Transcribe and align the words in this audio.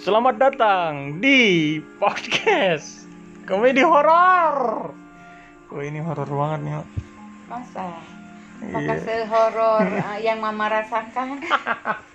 Selamat 0.00 0.40
datang 0.40 1.20
di 1.20 1.76
podcast 2.00 3.04
komedi 3.44 3.84
horor. 3.84 4.88
Wah 5.68 5.84
ini 5.84 6.00
horor 6.00 6.24
banget 6.24 6.60
nih. 6.64 6.72
Masa? 7.44 8.00
Iya. 8.64 8.96
sehoror 8.96 9.84
uh, 9.84 10.16
yang 10.24 10.40
mama 10.40 10.72
rasakan? 10.72 11.44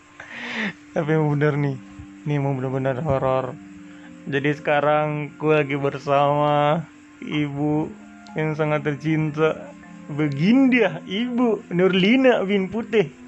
Tapi 0.98 1.10
emang 1.14 1.38
bener 1.38 1.54
nih, 1.62 1.78
ini 2.26 2.34
emang 2.34 2.58
bener-bener 2.58 3.06
horor. 3.06 3.54
Jadi 4.26 4.58
sekarang 4.58 5.38
gue 5.38 5.54
lagi 5.54 5.78
bersama 5.78 6.82
ibu 7.22 7.86
yang 8.34 8.58
sangat 8.58 8.82
tercinta, 8.82 9.70
Beginda, 10.10 11.06
ibu 11.06 11.62
Nurlina 11.70 12.42
bin 12.50 12.66
Putih. 12.66 13.25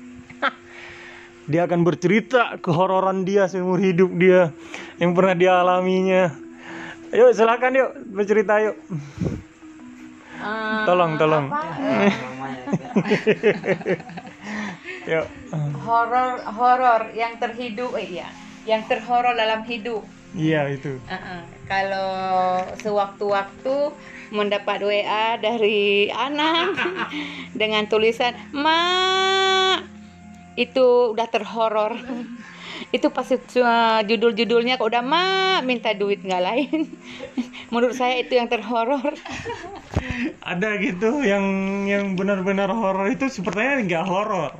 Dia 1.47 1.63
akan 1.63 1.87
bercerita 1.87 2.59
kehororan 2.59 3.23
dia 3.23 3.47
seumur 3.47 3.79
hidup 3.79 4.11
dia 4.19 4.51
yang 4.99 5.15
pernah 5.15 5.31
dialaminya. 5.31 6.35
Ayo 7.15 7.31
silakan 7.31 7.71
yuk 7.71 7.91
bercerita 8.11 8.59
yuk. 8.59 8.75
Uh, 10.37 10.85
Tolong, 10.85 11.17
tolong. 11.17 11.49
apa, 11.49 11.65
uh, 11.81 12.11
Yuk. 15.09 15.25
horor 15.81 16.43
horor 16.51 17.01
yang 17.15 17.39
terhidup 17.41 17.95
eh 17.97 18.21
ya, 18.21 18.29
yang 18.67 18.85
terhoror 18.85 19.33
dalam 19.33 19.63
hidup. 19.65 20.05
Iya 20.35 20.67
itu. 20.69 20.99
Uh-uh. 21.09 21.41
Kalau 21.65 22.11
sewaktu-waktu 22.83 23.75
mendapat 24.29 24.83
WA 24.83 25.39
dari 25.39 26.11
anak 26.11 26.75
dengan 27.59 27.87
tulisan 27.87 28.35
"Ma" 28.51 28.83
itu 30.57 31.13
udah 31.13 31.27
terhoror. 31.29 31.95
itu 32.95 33.09
pasti 33.09 33.37
uh, 33.57 34.05
judul-judulnya 34.05 34.77
kok 34.77 34.85
udah 34.85 35.03
"Ma" 35.05 35.25
minta 35.65 35.93
duit 35.93 36.21
nggak 36.21 36.43
lain. 36.43 36.79
Menurut 37.73 37.95
saya 37.95 38.19
itu 38.21 38.35
yang 38.35 38.49
terhoror. 38.49 39.13
ada 40.51 40.69
gitu 40.79 41.21
yang 41.23 41.43
yang 41.85 42.15
benar-benar 42.15 42.71
horor 42.71 43.11
itu 43.11 43.27
sepertinya 43.27 43.83
nggak 43.83 44.05
horor 44.07 44.53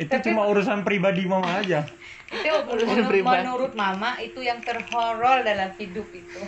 itu 0.00 0.14
cuma 0.30 0.48
urusan 0.48 0.80
pribadi 0.80 1.28
mama 1.28 1.60
aja 1.60 1.84
itu 2.30 2.46
menurut, 2.64 3.26
menurut 3.26 3.72
mama 3.74 4.16
itu 4.22 4.40
yang 4.40 4.62
terhoror 4.62 5.42
dalam 5.44 5.74
hidup 5.76 6.06
itu 6.14 6.42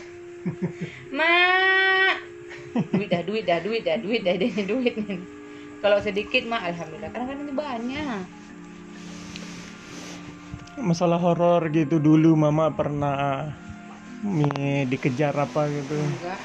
ma 1.13 1.35
duit 2.95 3.09
dah 3.13 3.23
duit 3.27 3.45
dah 3.45 3.59
duit 3.61 3.83
dah 3.85 3.99
duit 4.01 4.21
dah 4.25 4.37
duit, 4.39 4.65
duit. 4.65 4.95
kalau 5.85 6.01
sedikit 6.01 6.49
mah 6.49 6.65
alhamdulillah 6.65 7.13
karena 7.13 7.27
kan 7.29 7.37
ini 7.37 7.53
banyak 7.53 8.25
masalah 10.81 11.21
horor 11.21 11.69
gitu 11.69 12.01
dulu 12.01 12.33
mama 12.33 12.73
pernah 12.73 13.53
mi 14.25 14.87
dikejar 14.89 15.35
apa 15.35 15.69
gitu. 15.69 15.99
Enggak. 15.99 16.41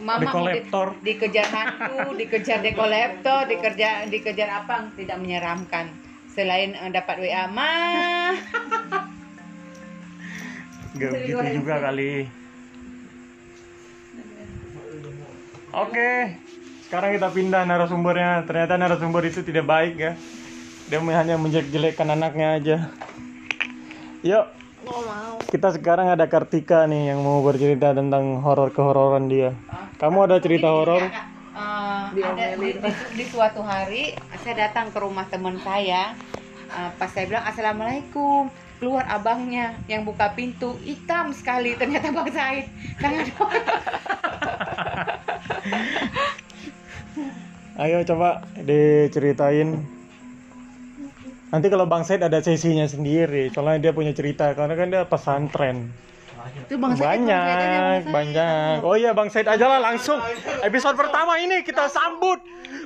Mama 0.00 0.24
Di 0.24 0.26
kolektor. 0.32 0.86
di- 1.00 1.12
dikejar 1.14 1.46
hantu, 1.52 2.16
dikejar 2.16 2.58
dekolektor, 2.64 3.44
dikejar 3.46 4.08
dikejar 4.08 4.48
apa? 4.64 4.88
Tidak 4.96 5.16
menyeramkan. 5.20 5.92
Selain 6.32 6.72
eh, 6.72 6.90
dapat 6.90 7.16
WA, 7.20 7.44
ma, 7.52 8.32
nggak 10.96 11.12
gitu 11.28 11.44
juga 11.60 11.74
kali. 11.84 12.24
Oke. 15.70 16.12
Sekarang 16.88 17.14
kita 17.14 17.28
pindah 17.30 17.62
narasumbernya. 17.68 18.42
Ternyata 18.48 18.74
narasumber 18.80 19.22
itu 19.28 19.44
tidak 19.46 19.68
baik 19.68 19.94
ya 20.00 20.12
dia 20.90 20.98
hanya 20.98 21.38
menjelek-jelekkan 21.38 22.10
anaknya 22.10 22.58
aja. 22.58 22.90
Yuk. 24.26 24.42
Kita 25.46 25.70
sekarang 25.70 26.10
ada 26.10 26.26
Kartika 26.26 26.82
nih 26.90 27.14
yang 27.14 27.22
mau 27.22 27.46
bercerita 27.46 27.94
tentang 27.94 28.42
horor 28.42 28.74
kehororan 28.74 29.30
dia. 29.30 29.54
Kamu 30.02 30.26
ada 30.26 30.42
cerita 30.42 30.66
horor? 30.66 31.06
Eh, 31.06 32.02
ada 32.26 32.58
di, 32.58 32.74
di, 32.74 32.90
di 33.14 33.24
suatu 33.30 33.62
hari 33.62 34.18
saya 34.42 34.66
datang 34.66 34.90
ke 34.90 34.98
rumah 34.98 35.30
teman 35.30 35.62
saya. 35.62 36.18
Eh, 36.74 36.90
pas 36.98 37.06
saya 37.06 37.30
bilang 37.30 37.46
assalamualaikum. 37.46 38.50
Keluar 38.82 39.06
abangnya 39.06 39.78
yang 39.86 40.02
buka 40.08 40.34
pintu 40.34 40.74
hitam 40.82 41.30
sekali 41.36 41.78
ternyata 41.78 42.10
bang 42.10 42.30
Said. 42.34 42.66
Tangan 42.98 43.28
ayo 47.80 48.04
coba 48.04 48.44
diceritain 48.60 49.99
nanti 51.50 51.66
kalau 51.66 51.86
Bang 51.86 52.06
Said 52.06 52.22
ada 52.22 52.38
sesinya 52.38 52.86
sendiri 52.86 53.50
soalnya 53.50 53.90
dia 53.90 53.92
punya 53.94 54.14
cerita 54.14 54.54
karena 54.54 54.74
kan 54.78 54.86
dia 54.90 55.02
pesantren. 55.06 55.90
Itu 56.40 56.80
bang 56.80 56.96
Said 56.96 57.04
banyak 57.04 58.08
banyak. 58.08 58.80
Oh 58.80 58.96
iya 58.96 59.12
Bang 59.12 59.28
Said 59.28 59.44
aja 59.44 59.68
lah 59.68 59.80
langsung. 59.82 60.16
Episode 60.64 60.96
pertama 60.96 61.36
ini 61.36 61.60
kita 61.60 61.90
sambut 61.92 62.40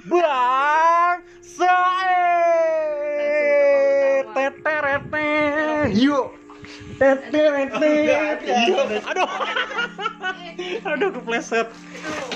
Bang 0.08 1.22
Said. 1.38 1.62
Teterete 4.34 5.30
yuk. 5.94 6.34
Teterete 6.98 7.94
aduh. 9.06 9.30
Aduh 10.94 11.10
kepleset. 11.10 11.66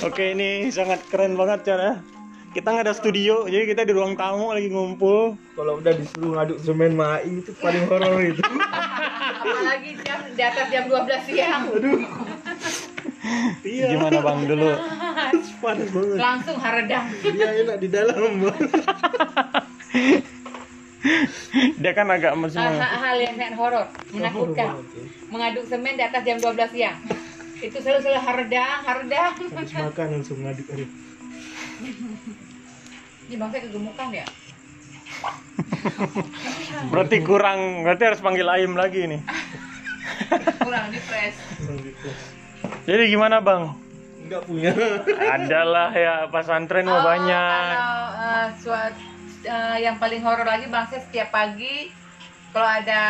Oke 0.03 0.35
ini 0.35 0.71
sangat 0.75 1.03
keren 1.11 1.39
banget 1.39 1.63
cara 1.67 2.03
kita 2.49 2.69
nggak 2.69 2.87
ada 2.89 2.95
studio 2.97 3.45
jadi 3.45 3.65
kita 3.67 3.85
di 3.85 3.93
ruang 3.93 4.17
tamu 4.17 4.51
lagi 4.51 4.73
ngumpul 4.73 5.37
Kalau 5.53 5.73
udah 5.79 5.93
disuruh 5.93 6.33
ngaduk 6.35 6.59
semen 6.59 6.97
maing 6.97 7.45
itu 7.45 7.53
paling 7.59 7.85
horor 7.87 8.19
itu. 8.21 8.41
apalagi 9.39 9.91
jam 10.03 10.19
di 10.33 10.43
atas 10.43 10.67
jam 10.73 10.85
12 10.89 11.29
siang 11.29 11.63
iya, 13.63 13.87
gimana 13.93 14.19
bang 14.19 14.41
dulu 14.47 14.71
panas 15.63 15.89
banget. 15.91 16.17
langsung 16.17 16.57
haredang 16.59 17.07
Dia 17.35 17.49
enak 17.67 17.77
di 17.83 17.89
dalam. 17.91 18.33
dia 21.79 21.93
kan 21.95 22.07
agak 22.11 22.35
masih 22.35 22.59
hal, 22.59 22.75
hal 22.75 23.17
yang 23.19 23.35
sangat 23.39 23.55
horor 23.55 23.87
menakutkan 24.11 24.83
mengaduk 25.31 25.65
semen 25.67 25.95
di 25.95 26.03
atas 26.03 26.23
jam 26.23 26.39
12 26.39 26.75
siang 26.75 26.99
itu 27.59 27.77
selalu 27.83 28.01
selalu 28.03 28.21
haredang 28.23 28.79
haredang 28.87 29.33
Habis 29.35 29.73
makan 29.75 30.07
langsung 30.19 30.39
ngaduk. 30.47 30.67
Aduh. 30.71 31.08
Ini 33.29 33.35
bangsa 33.37 33.57
kegemukan 33.61 34.09
ya? 34.11 34.27
Berarti 36.89 37.17
kurang 37.23 37.83
berarti 37.83 38.03
harus 38.05 38.21
panggil 38.21 38.47
Aim 38.49 38.75
lagi 38.75 39.07
nih 39.07 39.21
kurang 40.61 40.91
di 40.91 40.99
press 41.05 41.37
jadi 42.85 43.05
gimana 43.07 43.39
bang? 43.39 43.71
Enggak 44.19 44.43
punya. 44.45 44.73
adalah 45.31 45.89
ya 45.93 46.29
pesantren 46.29 46.85
mah 46.85 47.01
Oh, 47.01 47.05
banyak. 47.05 47.71
Kalau 47.71 48.03
eh, 48.19 48.47
suat- 48.61 49.01
eh, 49.41 49.77
yang 49.85 49.97
paling 49.97 50.21
horor 50.21 50.45
lagi 50.45 50.67
bangsa 50.69 51.01
setiap 51.01 51.31
pagi 51.31 51.93
kalau 52.51 52.67
ada 52.67 53.01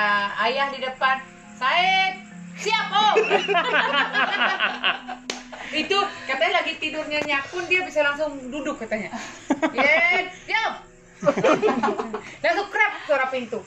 ayah 0.45 0.69
di 0.69 0.79
depan, 0.79 1.17
Said 1.57 2.15
siap 2.59 2.87
om. 2.91 3.17
itu 5.71 5.97
katanya 6.25 6.53
lagi 6.61 6.73
tidurnya 6.77 7.21
nyakun 7.23 7.65
dia 7.67 7.83
bisa 7.83 8.01
langsung 8.01 8.37
duduk 8.49 8.79
katanya. 8.79 9.13
Yen, 9.77 10.25
siap. 10.45 10.73
langsung 12.45 12.69
krep 12.69 12.93
suara 13.05 13.27
pintu. 13.27 13.59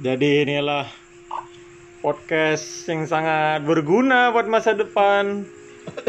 jadi 0.00 0.48
inilah 0.48 0.88
podcast 2.00 2.88
yang 2.88 3.04
sangat 3.04 3.62
berguna 3.62 4.32
buat 4.32 4.48
masa 4.48 4.72
depan 4.72 5.44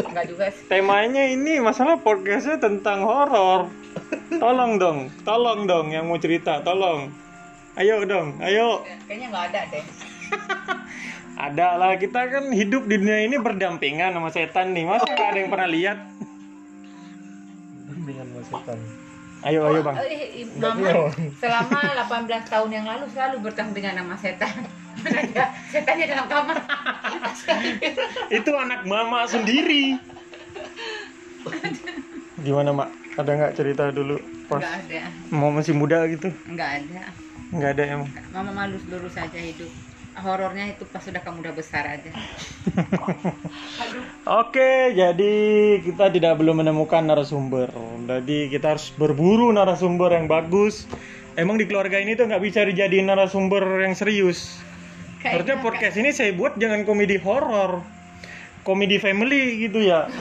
Enggak 0.00 0.26
juga 0.26 0.48
sih. 0.48 0.64
temanya 0.66 1.28
ini 1.28 1.60
masalah 1.60 2.00
podcastnya 2.00 2.56
tentang 2.56 3.04
horor 3.04 3.68
tolong 4.32 4.80
dong 4.80 4.98
tolong 5.22 5.68
dong 5.68 5.92
yang 5.92 6.08
mau 6.08 6.16
cerita 6.16 6.64
tolong 6.64 7.12
ayo 7.76 8.02
dong 8.02 8.38
ayo 8.40 8.80
Kayaknya 9.04 9.26
nggak 9.28 9.44
ada 9.50 9.60
deh. 9.68 9.84
ada 11.36 11.74
lah 11.74 11.96
kita 11.96 12.20
kan 12.28 12.44
hidup 12.48 12.84
di 12.84 12.94
dunia 12.94 13.20
ini 13.20 13.36
berdampingan 13.36 14.12
sama 14.12 14.30
setan 14.30 14.70
nih 14.70 14.84
masa 14.84 15.02
nggak 15.04 15.28
ada 15.28 15.38
yang 15.38 15.50
pernah 15.50 15.68
lihat 15.68 15.98
Dengan 17.96 18.26
setan. 18.40 18.78
ayo 19.42 19.60
ayo 19.66 19.80
bang 19.80 19.96
Eh, 19.98 20.40
eh, 20.40 20.46
Mama 20.54 21.10
selama 21.36 21.80
18 22.24 22.46
tahun 22.46 22.70
yang 22.70 22.86
lalu 22.86 23.04
selalu 23.08 23.36
bertemu 23.42 23.70
dengan 23.72 23.92
nama 23.98 24.14
setan. 24.14 24.52
Setannya 25.72 26.06
dalam 26.06 26.26
kamar. 26.26 26.56
itu 28.36 28.50
anak 28.54 28.80
mama 28.84 29.26
sendiri 29.26 29.98
gimana 32.38 32.70
mak 32.72 32.88
ada 33.14 33.30
nggak 33.32 33.54
cerita 33.54 33.88
dulu 33.90 34.16
pas 34.46 34.60
Enggak 34.60 34.76
ada. 34.80 35.02
mau 35.30 35.50
masih 35.50 35.72
muda 35.72 36.04
gitu 36.06 36.28
Enggak 36.46 36.80
ada. 36.80 37.02
nggak 37.50 37.70
ada 37.70 37.82
emang 37.90 38.08
Mama 38.30 38.50
malu 38.50 38.76
lurus 38.86 39.12
saja 39.12 39.36
hidup. 39.36 39.68
Horornya 40.14 40.70
itu 40.70 40.86
pas 40.86 41.02
sudah 41.02 41.18
kamu 41.18 41.42
udah 41.42 41.54
besar 41.58 41.98
aja. 41.98 42.10
Oke, 44.42 44.94
jadi 44.94 45.34
kita 45.82 46.06
tidak 46.14 46.38
belum 46.38 46.62
menemukan 46.62 47.02
narasumber. 47.02 47.68
Jadi 48.06 48.46
kita 48.48 48.78
harus 48.78 48.94
berburu 48.94 49.50
narasumber 49.50 50.14
yang 50.14 50.30
bagus 50.30 50.86
emang 51.34 51.58
di 51.58 51.66
keluarga 51.66 51.98
ini 51.98 52.14
tuh 52.14 52.30
nggak 52.30 52.42
bisa 52.42 52.62
dijadiin 52.66 53.10
narasumber 53.10 53.82
yang 53.82 53.94
serius. 53.94 54.62
Harusnya 55.24 55.58
podcast 55.58 55.96
ini 55.98 56.12
saya 56.12 56.36
buat 56.36 56.60
jangan 56.60 56.84
komedi 56.84 57.16
horor, 57.16 57.80
komedi 58.62 59.00
family 59.00 59.66
gitu 59.66 59.80
ya. 59.80 60.06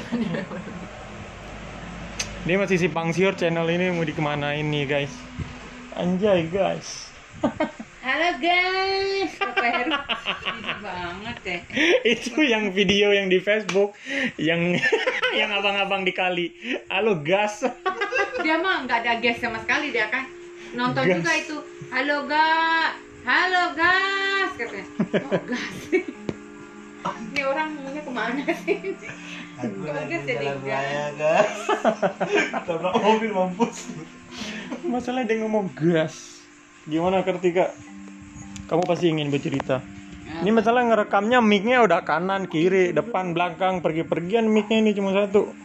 Ini 2.44 2.60
masih 2.60 2.75
si 2.75 2.92
Pangsior 2.92 3.39
channel 3.39 3.63
ini 3.72 3.88
mau 3.96 4.04
dikemanain 4.04 4.68
nih 4.68 4.84
guys? 4.84 5.16
Anjay 5.96 6.44
guys. 6.51 7.07
Halo 8.03 8.35
guys, 8.35 9.31
Papa 9.39 9.63
Heru 9.63 9.95
Ini 9.95 10.73
banget 10.83 11.38
deh. 11.47 11.61
itu 12.19 12.35
yang 12.44 12.75
video 12.75 13.15
yang 13.15 13.31
di 13.31 13.39
Facebook 13.39 13.95
yang 14.35 14.75
yang 15.39 15.47
abang-abang 15.55 16.03
dikali. 16.03 16.51
Halo 16.91 17.23
gas. 17.23 17.63
Dia 18.44 18.59
mah 18.59 18.83
nggak 18.83 19.07
ada 19.07 19.23
gas 19.23 19.39
sama 19.39 19.63
sekali 19.63 19.95
dia 19.95 20.11
kan. 20.11 20.27
Nonton 20.75 21.07
Gas. 21.07 21.15
juga 21.15 21.31
itu. 21.31 21.57
Halo 21.95 22.27
ga, 22.27 22.91
halo 23.23 23.71
gas 23.71 24.51
katanya. 24.59 24.88
Oh 25.23 25.39
gas. 25.47 25.75
Ini 27.07 27.41
orang 27.47 27.67
maunya 27.71 28.01
ke 28.03 28.11
mana 28.11 28.44
sih? 28.67 29.00
Kok 29.63 30.03
gas 30.11 30.23
jadi 30.27 30.47
gas? 30.59 30.59
guys. 31.15 31.55
Tabrak 32.67 33.00
mobil 33.00 33.31
mampus. 33.31 33.95
Masalahnya 34.83 35.31
dia 35.31 35.38
ngomong 35.47 35.71
gas. 35.71 36.32
Gimana 36.83 37.24
Kartika? 37.24 37.71
Kamu 38.68 38.83
pasti 38.83 39.07
ingin 39.07 39.31
bercerita. 39.31 39.80
Ini 40.44 40.51
masalah 40.51 40.83
ngerekamnya 40.83 41.39
mic-nya 41.39 41.80
udah 41.88 42.03
kanan, 42.03 42.51
kiri, 42.51 42.91
depan, 42.91 43.31
belakang, 43.31 43.80
pergi-pergian 43.80 44.44
mic-nya 44.51 44.83
ini 44.83 44.91
cuma 44.91 45.15
satu. 45.15 45.56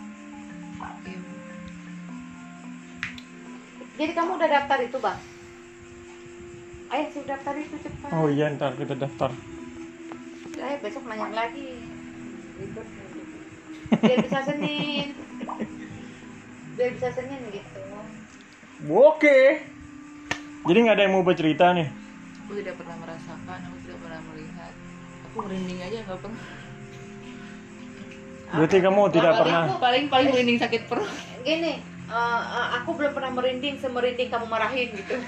Jadi 3.98 4.12
kamu 4.14 4.30
udah 4.38 4.46
daftar 4.46 4.78
itu 4.78 4.98
bang? 5.02 5.18
Ayo 6.88 7.04
sudah 7.10 7.34
daftar 7.34 7.54
itu 7.58 7.76
cepat. 7.82 8.10
Oh 8.14 8.30
iya 8.30 8.46
ntar 8.54 8.78
kita 8.78 8.94
daftar. 8.94 9.34
Ayo 10.54 10.76
besok 10.78 11.02
nanya 11.10 11.34
lagi. 11.34 11.82
Ribet. 12.62 12.86
Biar 13.98 14.18
bisa 14.22 14.38
Senin. 14.46 15.06
Biar 16.78 16.90
bisa 16.94 17.08
Senin 17.10 17.40
gitu. 17.50 17.80
Oke. 18.86 19.66
Jadi 20.66 20.78
nggak 20.80 20.94
ada 20.94 21.02
yang 21.02 21.12
mau 21.12 21.22
bercerita 21.22 21.72
nih. 21.72 21.88
aku 22.40 22.56
tidak 22.56 22.74
pernah 22.74 22.96
merasakan 22.96 23.58
aku 23.60 23.76
tidak 23.84 23.98
pernah 24.00 24.20
melihat 24.24 24.72
aku 25.22 25.36
merinding 25.44 25.78
aja 25.78 25.98
nggak 26.02 26.18
pernah 26.18 26.42
Berarti 28.48 28.76
kamu 28.80 29.00
tidak 29.12 29.28
paling, 29.28 29.40
pernah. 29.44 29.62
paling 29.76 30.04
paling 30.08 30.28
merinding 30.32 30.56
sakit 30.56 30.82
perut 30.88 31.12
Gini, 31.44 31.76
eh, 31.76 31.80
eh, 32.48 32.66
aku 32.80 32.90
belum 32.96 33.12
pernah 33.12 33.30
merinding 33.30 33.76
semerinding 33.76 34.28
kamu 34.28 34.46
marahin 34.48 34.88
gitu. 34.90 35.16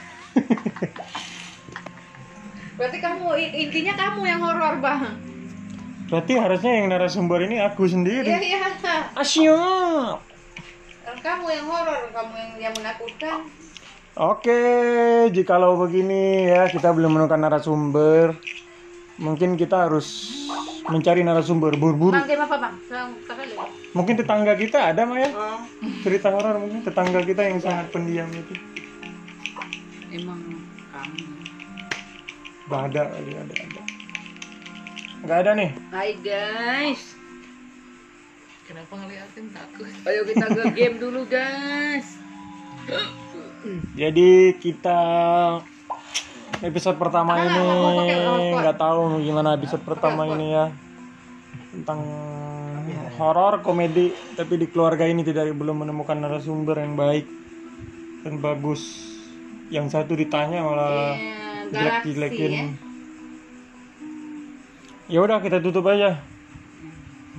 Berarti 2.81 2.99
kamu 2.99 3.27
intinya 3.37 3.95
kamu 3.95 4.21
yang 4.25 4.41
horor 4.41 4.75
bang. 4.81 5.13
Berarti 6.09 6.33
harusnya 6.35 6.73
yang 6.75 6.87
narasumber 6.89 7.45
ini 7.45 7.61
aku 7.61 7.85
Iya 7.85 7.93
sendiri. 7.93 8.29
iya. 8.33 8.59
Asyik. 9.13 10.17
Kamu 11.21 11.45
yang 11.47 11.67
horor, 11.69 12.01
kamu 12.09 12.33
yang 12.35 12.53
yang 12.59 12.75
menakutkan. 12.75 13.45
Oke, 14.19 14.59
jikalau 15.31 15.79
begini 15.79 16.51
ya 16.51 16.67
kita 16.67 16.91
belum 16.91 17.15
menemukan 17.15 17.39
narasumber, 17.39 18.35
mungkin 19.17 19.55
kita 19.55 19.87
harus 19.87 20.35
mencari 20.91 21.23
narasumber 21.23 21.79
buru-buru. 21.79 22.19
Bang 22.19 22.27
apa 22.27 22.57
bang? 22.59 22.75
Mungkin 23.95 24.15
tetangga 24.19 24.59
kita 24.59 24.91
ada 24.91 25.07
Maya 25.07 25.31
Oh. 25.31 25.63
cerita 26.03 26.35
horor 26.35 26.59
mungkin 26.59 26.83
tetangga 26.83 27.23
kita 27.23 27.47
yang 27.47 27.63
sangat 27.63 27.95
pendiam 27.95 28.27
itu. 28.35 28.55
emang 30.11 30.43
kamu 30.91 31.23
Gak 32.67 32.83
ada, 32.91 33.03
ada, 33.15 33.31
ada, 33.47 33.55
ada. 33.55 33.83
Gak 35.23 35.39
ada 35.47 35.51
nih. 35.55 35.71
Hai 35.95 36.11
guys. 36.19 37.15
kenapa 38.67 38.95
ngeliatin 38.95 39.51
takut 39.51 39.91
Ayo 40.03 40.23
kita 40.27 40.47
ke 40.51 40.63
game 40.75 40.99
dulu 40.99 41.23
guys. 41.31 42.19
Jadi 43.93 44.57
kita 44.57 44.99
episode 46.61 46.97
pertama 46.97 47.37
Ah, 47.37 47.45
ini 47.45 47.65
nggak 48.57 48.77
tahu 48.77 49.21
gimana 49.21 49.57
episode 49.57 49.81
pertama 49.85 50.29
ini 50.29 50.53
ya 50.53 50.69
tentang 51.71 52.01
horor 53.17 53.61
komedi 53.61 54.11
tapi 54.35 54.59
di 54.59 54.67
keluarga 54.67 55.05
ini 55.05 55.21
tidak 55.23 55.53
belum 55.53 55.85
menemukan 55.85 56.17
narasumber 56.17 56.81
yang 56.81 56.97
baik 56.97 57.27
dan 58.25 58.41
bagus. 58.41 59.09
Yang 59.71 59.95
satu 59.95 60.19
ditanya 60.19 60.67
malah 60.67 61.15
Iya, 61.15 61.71
jelek-jelekin. 61.71 62.51
ya. 62.51 62.67
Ya 65.07 65.19
udah 65.23 65.39
kita 65.39 65.63
tutup 65.63 65.87
aja. 65.87 66.19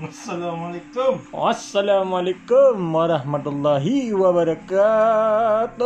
Assalamualaikum. 0.02 1.22
Wassalamualaikum 1.30 2.74
warahmatullahi 2.74 4.10
wabarakatuh. 4.10 5.86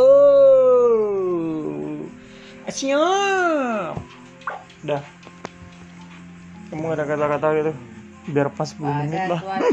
Siap. 2.71 4.00
Dah. 4.88 5.03
Kamu 6.71 6.95
ada 6.95 7.03
kata-kata 7.03 7.47
gitu? 7.59 7.75
Biar 8.31 8.47
pas 8.56 8.71
10 8.71 8.88
menit 9.03 9.19
lah. 9.27 9.44
hari. 9.44 9.67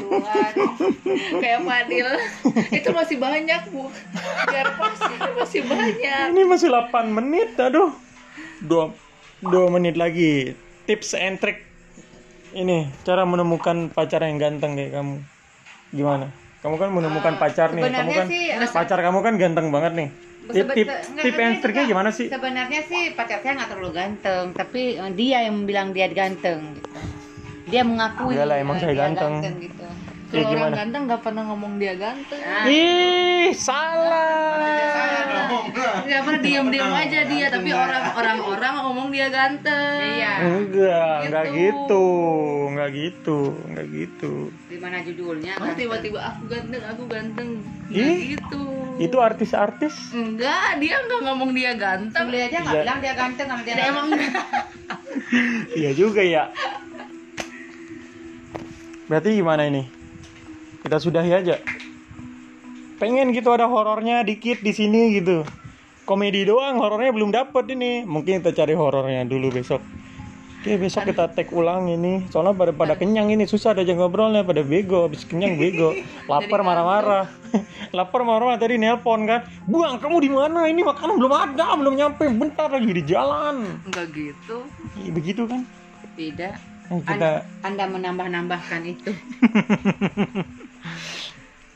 kayak 1.46 1.62
Fadil 1.62 2.08
itu 2.74 2.90
masih 2.90 3.16
banyak 3.22 3.62
bu 3.70 3.94
biar 4.50 4.74
pasti 4.74 5.14
masih 5.38 5.62
banyak 5.70 6.34
Ini 6.34 6.42
masih 6.50 6.66
8 6.66 7.14
menit, 7.14 7.54
aduh. 7.62 7.94
2 8.66 8.90
2 9.46 9.74
menit 9.78 9.94
lagi. 9.94 10.58
Tips 10.90 11.14
and 11.14 11.38
trick. 11.38 11.71
Ini 12.52 12.84
cara 13.00 13.24
menemukan 13.24 13.88
pacar 13.88 14.20
yang 14.28 14.36
ganteng 14.36 14.76
kayak 14.76 14.92
kamu. 15.00 15.16
Gimana? 15.96 16.28
Kamu 16.60 16.76
kan 16.76 16.90
menemukan 16.92 17.34
pacar 17.40 17.72
nih. 17.72 17.88
Kamu 17.88 18.12
kan 18.12 18.26
sih, 18.28 18.42
pacar 18.70 18.98
kamu 19.00 19.18
kan 19.24 19.34
ganteng 19.40 19.72
banget 19.72 19.92
nih. 19.96 20.08
Tip 20.52 20.68
tip 20.76 20.88
tip 21.22 21.36
and 21.40 21.64
triknya 21.64 21.84
gimana 21.88 22.10
sih? 22.12 22.28
Sebenarnya 22.28 22.84
sih 22.84 23.16
pacar 23.16 23.40
saya 23.40 23.56
nggak 23.56 23.70
terlalu 23.72 23.90
ganteng, 23.96 24.44
tapi 24.52 25.00
eh, 25.00 25.12
dia 25.16 25.48
yang 25.48 25.64
bilang 25.64 25.96
dia 25.96 26.10
ganteng 26.12 26.76
gitu. 26.76 27.00
Dia 27.72 27.82
mengakui 27.86 28.36
Iyalah, 28.36 28.58
emang 28.60 28.76
eh, 28.76 28.80
saya 28.84 28.92
dia 28.92 29.00
ganteng. 29.00 29.32
gitu. 29.62 29.86
Ya, 30.32 30.40
kalau 30.40 30.48
gimana? 30.48 30.64
orang 30.64 30.78
ganteng 30.78 31.02
nggak 31.04 31.22
pernah 31.22 31.42
ngomong 31.44 31.72
dia 31.76 31.94
ganteng 31.94 32.40
Nah, 32.40 32.64
Ih, 32.64 33.52
salah. 33.52 34.56
nggak 36.02 36.20
pernah 36.22 36.40
diem-diem 36.40 36.88
aja 36.90 37.20
dia 37.22 37.46
tapi 37.48 37.70
orang 37.70 38.04
orang 38.12 38.38
orang 38.42 38.74
ngomong 38.82 39.08
dia 39.08 39.28
ganteng 39.28 40.00
iya. 40.00 40.32
Enggak, 40.42 41.16
enggak 41.22 41.44
Gitu. 41.44 41.54
gitu. 41.54 42.06
Enggak 42.66 42.90
gitu, 42.90 43.38
enggak 43.62 43.86
gitu. 43.90 44.32
Di 44.66 44.76
mana 44.78 44.96
judulnya? 45.00 45.52
Mas 45.52 45.60
ganteng. 45.62 45.78
tiba-tiba 45.78 46.18
aku 46.24 46.42
ganteng 46.48 46.82
aku 46.82 47.02
ganteng 47.06 47.48
Ih. 47.86 48.00
Nggak 48.00 48.20
gitu 48.32 48.62
Itu 48.98 49.16
artis-artis. 49.18 49.94
enggak 50.12 50.78
dia 50.78 50.96
nggak 50.98 51.20
ngomong 51.22 51.50
dia 51.52 51.72
ganteng 51.74 52.24
Beli 52.26 52.40
aja 52.42 52.56
nggak 52.58 52.72
Iya. 52.72 52.82
bilang 52.82 52.98
dia 52.98 53.14
ganteng 53.14 53.46
karena 53.46 53.62
dia 53.62 53.74
Dia 53.74 53.86
emang 53.86 54.06
Iya 55.74 55.90
juga 55.92 56.20
ya. 56.20 56.44
Berarti 59.04 59.28
gimana 59.34 59.64
ini? 59.64 59.84
Kita 60.82 60.98
sudahi 60.98 61.30
aja. 61.30 61.56
Pengen 62.98 63.30
gitu 63.30 63.50
ada 63.54 63.66
horornya 63.70 64.26
dikit 64.26 64.62
di 64.62 64.74
sini 64.74 65.18
gitu. 65.18 65.46
Komedi 66.02 66.42
doang, 66.42 66.82
horornya 66.82 67.14
belum 67.14 67.30
dapet 67.30 67.70
ini. 67.70 68.02
Mungkin 68.02 68.42
kita 68.42 68.50
cari 68.50 68.74
horornya 68.74 69.22
dulu 69.22 69.54
besok. 69.54 69.78
Oke 70.62 70.78
besok 70.78 71.10
kita 71.10 71.26
tag 71.26 71.50
ulang 71.50 71.90
ini. 71.90 72.22
Soalnya 72.30 72.54
pada 72.54 72.70
pada 72.70 72.94
kenyang 72.94 73.34
ini 73.34 73.50
susah 73.50 73.74
ada 73.74 73.82
ngobrolnya 73.82 74.46
pada 74.46 74.62
bego, 74.62 75.10
habis 75.10 75.26
kenyang 75.26 75.58
bego, 75.58 75.90
lapar 76.30 76.62
marah-marah. 76.62 77.26
lapar 77.98 78.22
marah-marah 78.22 78.58
tadi 78.62 78.78
nelpon 78.78 79.26
kan. 79.26 79.42
Buang 79.66 79.98
kamu 79.98 80.22
di 80.22 80.30
mana? 80.30 80.70
Ini 80.70 80.82
makanan 80.86 81.18
belum 81.18 81.34
ada, 81.34 81.74
belum 81.74 81.94
nyampe. 81.98 82.30
Bentar 82.30 82.70
lagi 82.70 82.90
di 82.94 83.02
jalan. 83.02 83.82
enggak 83.86 84.06
gitu 84.14 84.62
Ih, 85.02 85.10
Begitu 85.10 85.50
kan? 85.50 85.66
tidak. 86.14 86.54
Nah, 86.92 87.00
kita 87.10 87.30
Anda 87.66 87.84
menambah-nambahkan 87.90 88.80
itu. 88.86 89.10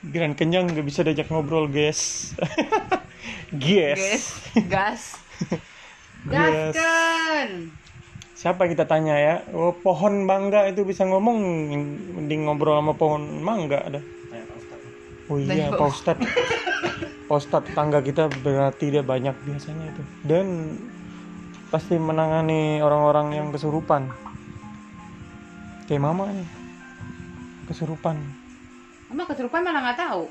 Giran 0.06 0.38
kenyang 0.38 0.70
nggak 0.70 0.86
bisa 0.86 1.02
diajak 1.02 1.30
ngobrol 1.30 1.66
guys. 1.66 2.32
guys. 3.62 4.34
gas 4.68 5.02
Yes. 6.26 6.74
Gaskan. 6.74 7.50
Siapa 8.34 8.66
kita 8.66 8.84
tanya 8.84 9.14
ya? 9.14 9.34
Oh, 9.54 9.72
pohon 9.72 10.26
mangga 10.26 10.66
itu 10.66 10.82
bisa 10.82 11.06
ngomong, 11.06 11.38
mending 12.18 12.50
ngobrol 12.50 12.82
sama 12.82 12.92
pohon 12.98 13.40
mangga 13.40 13.80
ada. 13.86 14.00
Oh 15.26 15.38
iya, 15.38 15.70
Pak 15.70 15.86
Ustad. 15.86 16.18
Pak 17.30 17.36
Ustad 17.38 17.62
tetangga 17.66 18.02
kita 18.02 18.30
berarti 18.42 18.90
dia 18.90 19.02
banyak 19.02 19.34
biasanya 19.42 19.90
itu. 19.90 20.02
Dan 20.22 20.78
pasti 21.70 21.98
menangani 21.98 22.78
orang-orang 22.82 23.34
yang 23.34 23.48
kesurupan. 23.50 24.10
Kayak 25.86 26.02
mama 26.02 26.30
nih. 26.30 26.48
Kesurupan. 27.70 28.18
Emang 29.06 29.26
kesurupan 29.26 29.62
malah 29.62 29.80
nggak 29.86 30.00
tahu. 30.00 30.24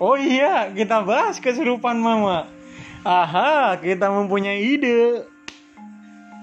Oh 0.00 0.16
iya, 0.16 0.70
kita 0.70 1.02
bahas 1.02 1.36
kesurupan 1.36 1.98
mama. 1.98 2.48
Aha, 3.02 3.76
kita 3.76 4.08
mempunyai 4.08 4.60
ide. 4.60 5.24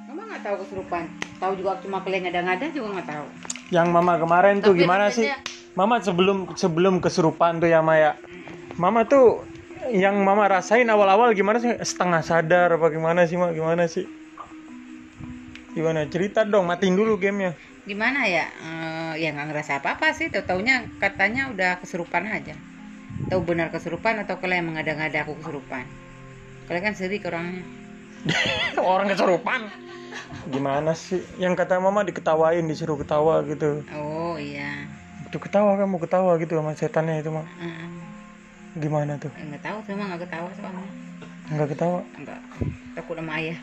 Mama 0.06 0.30
nggak 0.30 0.42
tahu 0.44 0.56
kesurupan. 0.62 1.04
Tahu 1.38 1.52
juga 1.56 1.78
cuma 1.82 2.02
kalian 2.02 2.28
ngada-ngada 2.28 2.66
juga 2.70 3.00
nggak 3.00 3.08
tahu. 3.08 3.26
Yang 3.70 3.88
mama 3.90 4.14
kemarin 4.18 4.56
tuh 4.60 4.74
Tapi 4.74 4.82
gimana 4.84 5.10
katanya- 5.10 5.42
sih? 5.42 5.56
Mama 5.78 5.96
sebelum 6.02 6.38
sebelum 6.58 6.98
kesurupan 6.98 7.62
tuh 7.62 7.70
ya 7.70 7.86
Maya. 7.86 8.18
Mama 8.78 9.06
tuh 9.06 9.46
yang 9.94 10.18
mama 10.22 10.50
rasain 10.50 10.90
awal-awal 10.90 11.32
gimana 11.32 11.58
sih? 11.58 11.70
Setengah 11.78 12.22
sadar 12.22 12.74
apa 12.74 12.90
gimana 12.90 13.26
sih, 13.26 13.38
Mak? 13.38 13.54
Gimana 13.54 13.86
sih? 13.86 14.10
Gimana? 15.72 16.10
Cerita 16.10 16.42
dong, 16.42 16.66
matiin 16.66 16.98
dulu 16.98 17.22
gamenya. 17.22 17.54
Gimana 17.86 18.26
ya? 18.26 18.50
Eh, 18.50 18.97
ya 19.18 19.34
nggak 19.34 19.48
ngerasa 19.52 19.82
apa-apa 19.82 20.14
sih. 20.14 20.30
Tahu 20.30 20.46
taunya 20.46 20.86
katanya 21.02 21.50
udah 21.50 21.82
kesurupan 21.82 22.30
aja. 22.30 22.54
Tahu 23.28 23.42
benar 23.44 23.74
kesurupan 23.74 24.22
atau 24.24 24.38
kalian 24.38 24.64
yang 24.64 24.68
mengada-ngada 24.72 25.26
aku 25.26 25.36
kesurupan? 25.42 25.84
Kalian 26.70 26.84
kan 26.86 26.94
sering 26.94 27.24
orangnya. 27.26 27.64
Orang 28.82 29.08
kesurupan. 29.10 29.68
Gimana 30.48 30.96
sih? 30.96 31.20
Yang 31.42 31.66
kata 31.66 31.82
mama 31.82 32.06
diketawain, 32.08 32.64
disuruh 32.64 32.96
ketawa 32.96 33.44
gitu. 33.50 33.84
Oh 33.98 34.40
iya. 34.40 34.88
Itu 35.28 35.42
ketawa 35.44 35.76
kamu 35.76 36.00
ketawa 36.00 36.38
gitu 36.40 36.56
sama 36.56 36.72
setannya 36.78 37.20
itu, 37.20 37.34
Mak. 37.34 37.46
Heeh. 37.60 37.90
Gimana 38.78 39.18
tuh? 39.18 39.34
Nggak 39.34 39.62
tahu 39.66 39.78
sama 39.90 40.04
nggak 40.14 40.22
ketawa 40.28 40.50
soalnya. 40.56 40.90
Enggak 41.48 41.68
ketawa. 41.72 42.00
Enggak. 42.20 42.40
Takut 42.96 43.16
sama 43.16 43.32
ayah. 43.40 43.60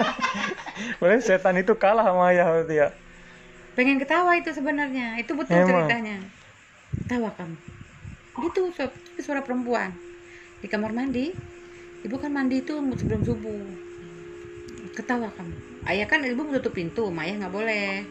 Berarti 1.00 1.22
setan 1.24 1.56
itu 1.56 1.72
kalah 1.76 2.04
sama 2.04 2.32
ayah 2.32 2.46
berarti 2.48 2.74
ya. 2.76 2.88
Pengen 3.72 3.96
ketawa 3.96 4.36
itu 4.36 4.52
sebenarnya. 4.52 5.16
Itu 5.16 5.32
betul 5.32 5.64
Emang? 5.64 5.88
ceritanya. 5.88 6.16
Ketawa 7.04 7.30
kamu. 7.36 7.56
Gitu 8.48 8.60
itu 8.72 9.20
suara 9.24 9.40
perempuan. 9.40 9.92
Di 10.60 10.68
kamar 10.68 10.92
mandi. 10.92 11.32
Ibu 12.02 12.18
kan 12.18 12.34
mandi 12.34 12.60
itu 12.60 12.76
sebelum 12.76 13.22
subuh. 13.24 13.62
Ketawa 14.92 15.30
kamu. 15.32 15.54
Ayah 15.86 16.06
kan 16.06 16.22
ibu 16.22 16.42
menutup 16.46 16.74
pintu, 16.74 17.10
sama 17.10 17.26
ayah 17.26 17.46
nggak 17.46 17.54
boleh. 17.54 18.06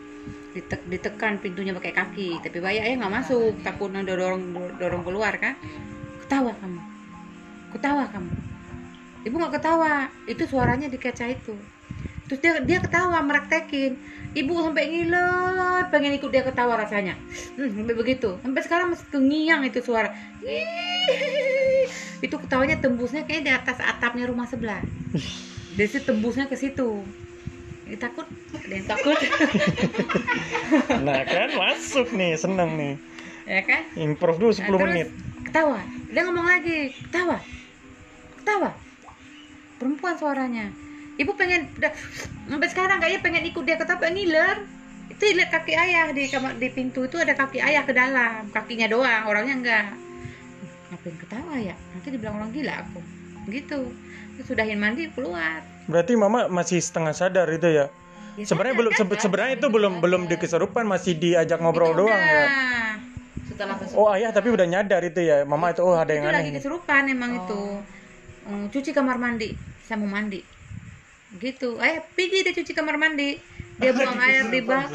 Dite- 0.51 0.83
ditekan 0.91 1.39
pintunya 1.39 1.71
pakai 1.71 1.95
kaki, 1.95 2.29
tapi 2.43 2.59
ayah 2.67 2.83
ayah 2.83 2.95
nggak 2.99 3.15
masuk, 3.23 3.55
takut 3.63 3.87
dorong 3.91 4.51
dorong 4.75 5.03
keluar 5.07 5.35
kan. 5.39 5.55
Ketawa 6.25 6.51
kamu. 6.59 6.79
Ketawa 7.71 8.03
kamu. 8.11 8.31
Ibu 9.21 9.35
nggak 9.37 9.53
ketawa, 9.59 10.09
itu 10.27 10.43
suaranya 10.49 10.87
di 10.89 10.97
kaca 10.97 11.29
itu. 11.29 11.55
Terus 12.31 12.39
dia 12.39 12.53
dia 12.63 12.79
ketawa 12.79 13.19
meraktekin. 13.19 14.00
Ibu 14.31 14.63
sampai 14.63 14.88
ngiler, 14.88 15.91
pengen 15.91 16.15
ikut 16.15 16.31
dia 16.31 16.47
ketawa 16.47 16.79
rasanya. 16.79 17.19
Hmm, 17.59 17.83
sampai 17.83 17.91
begitu. 17.91 18.39
Sampai 18.39 18.63
sekarang 18.63 18.95
masih 18.95 19.03
kengiang 19.11 19.67
itu 19.67 19.83
suara. 19.83 20.15
Itu 22.23 22.39
ketawanya 22.39 22.79
tembusnya 22.79 23.27
kayak 23.27 23.43
di 23.43 23.51
atas 23.51 23.83
atapnya 23.83 24.31
rumah 24.31 24.47
sebelah. 24.47 24.79
Dari 25.75 25.88
situ 25.91 26.07
tembusnya 26.07 26.47
ke 26.47 26.55
situ. 26.55 27.03
Ini 27.91 28.00
takut, 28.00 28.23
ada 28.55 28.71
yang 28.71 28.88
takut, 28.88 29.19
Nah, 31.03 31.27
kan 31.27 31.51
masuk 31.51 32.15
nih, 32.15 32.39
seneng 32.39 32.79
nih. 32.79 32.95
ya 33.43 33.59
kan? 33.67 33.83
Improve 34.00 34.39
dulu 34.39 34.51
10 34.55 34.63
Nah, 34.63 34.79
menit. 34.88 35.07
Ketawa. 35.43 35.83
Dia 36.07 36.23
ngomong 36.23 36.47
lagi, 36.47 36.95
ketawa. 37.03 37.35
Ketawa. 38.39 38.71
Perempuan 39.75 40.15
suaranya. 40.15 40.71
Ibu 41.21 41.31
pengen 41.37 41.69
udah 41.77 41.91
sampai 42.49 42.69
sekarang 42.71 42.97
kayaknya 42.97 43.21
pengen 43.21 43.43
ikut 43.45 43.63
dia 43.63 43.77
ketawa 43.77 44.01
pengen 44.01 44.15
ngiler. 44.17 44.57
Itu 45.11 45.23
lihat 45.27 45.49
kaki 45.53 45.73
ayah 45.75 46.05
di 46.09 46.23
kamar 46.25 46.57
di 46.57 46.67
pintu 46.71 47.05
itu 47.05 47.19
ada 47.21 47.37
kaki 47.37 47.59
ayah 47.61 47.83
ke 47.85 47.93
dalam, 47.93 48.49
kakinya 48.49 48.87
doang, 48.89 49.23
orangnya 49.29 49.55
enggak. 49.59 49.85
Ngapain 50.89 51.15
ketawa 51.19 51.55
ya? 51.61 51.75
Nanti 51.93 52.07
dibilang 52.09 52.35
orang 52.41 52.49
gila 52.49 52.73
aku. 52.81 52.99
Gitu. 53.51 53.79
Terus 54.39 54.45
sudahin 54.47 54.79
mandi 54.81 55.11
keluar. 55.13 55.61
Berarti 55.85 56.13
mama 56.17 56.47
masih 56.49 56.79
setengah 56.81 57.13
sadar 57.13 57.45
itu 57.51 57.67
ya? 57.69 57.85
Ya, 58.39 58.45
Sebenarnya 58.47 58.73
sadar, 58.73 58.81
belum 58.81 58.93
kan? 58.93 58.99
sebe- 59.03 59.19
sebenarnya 59.19 59.53
itu 59.59 59.67
belum 59.67 59.93
belum 59.99 60.21
di 60.25 60.35
kesurupan 60.39 60.85
masih 60.87 61.13
diajak 61.19 61.59
ngobrol 61.59 61.91
Itu 61.91 61.99
doang 62.01 62.21
ya. 62.23 62.45
udah. 62.47 62.49
setelah 63.51 63.75
kesurupan 63.77 63.99
Oh 63.99 64.07
ayah 64.15 64.31
tapi 64.31 64.47
udah 64.49 64.65
nyadar 64.65 65.01
itu 65.03 65.21
ya. 65.21 65.43
Mama 65.43 65.75
itu 65.75 65.81
oh 65.83 65.93
ada 65.93 66.11
yang 66.15 66.23
itu 66.23 66.31
lagi 66.31 66.39
aneh. 66.39 66.49
nih. 66.49 66.53
kesurupan 66.63 67.03
emang 67.11 67.31
itu 67.35 67.59
Hmm, 68.41 68.73
cuci 68.73 68.89
kamar 68.89 69.21
mandi 69.21 69.53
saya 69.85 70.01
mau 70.01 70.09
mandi 70.09 70.41
gitu. 71.38 71.79
Eh 71.79 72.03
pergi 72.11 72.43
dia 72.43 72.53
cuci 72.53 72.71
kamar 72.73 72.97
mandi. 72.97 73.39
Dia 73.79 73.91
buang 73.97 74.19
air 74.19 74.45
di 74.50 74.59
bak. 74.61 74.88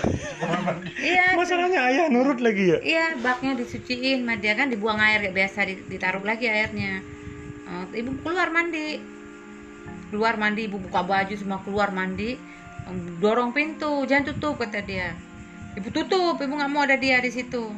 Iya 1.00 1.32
Masalahnya 1.40 1.80
ayah 1.88 2.06
nurut 2.12 2.38
lagi 2.42 2.74
ya. 2.74 2.78
iya 2.82 3.04
baknya 3.16 3.56
disuciin 3.56 4.22
sama 4.22 4.36
dia 4.36 4.52
kan 4.52 4.68
dibuang 4.68 5.00
air 5.00 5.24
kayak 5.24 5.34
biasa 5.34 5.58
di- 5.64 5.86
ditaruh 5.88 6.22
lagi 6.22 6.46
airnya. 6.46 7.00
Eh, 7.66 8.00
ibu 8.02 8.20
keluar 8.20 8.52
mandi. 8.52 9.00
Keluar 10.12 10.38
mandi 10.38 10.68
ibu 10.68 10.78
buka 10.78 11.02
baju 11.02 11.34
semua 11.34 11.58
keluar 11.64 11.90
mandi. 11.90 12.38
Dorong 13.18 13.50
pintu 13.50 14.06
jangan 14.06 14.30
tutup 14.30 14.62
kata 14.62 14.84
dia. 14.86 15.10
Ibu 15.74 15.88
tutup 15.90 16.38
ibu 16.38 16.52
nggak 16.54 16.70
mau 16.70 16.86
ada 16.86 16.94
dia 16.94 17.18
di 17.18 17.28
situ 17.28 17.74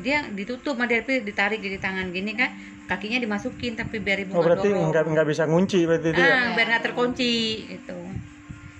dia 0.00 0.24
ditutup 0.30 0.72
sama 0.72 0.88
dia 0.88 1.04
ditarik 1.04 1.60
di 1.60 1.76
tangan 1.76 2.08
gini 2.08 2.32
kan 2.32 2.48
kakinya 2.88 3.20
dimasukin 3.20 3.76
tapi 3.76 3.98
biar 3.98 4.24
ibu 4.24 4.32
Oh 4.32 4.40
berarti 4.40 4.68
nggak 4.68 5.04
nggak 5.12 5.26
bisa 5.28 5.44
ngunci 5.44 5.84
berarti 5.84 6.08
itu 6.12 6.20
ya. 6.20 6.32
ah, 6.32 6.46
biar 6.56 6.66
nggak 6.72 6.84
terkunci 6.84 7.32
gitu. 7.68 7.98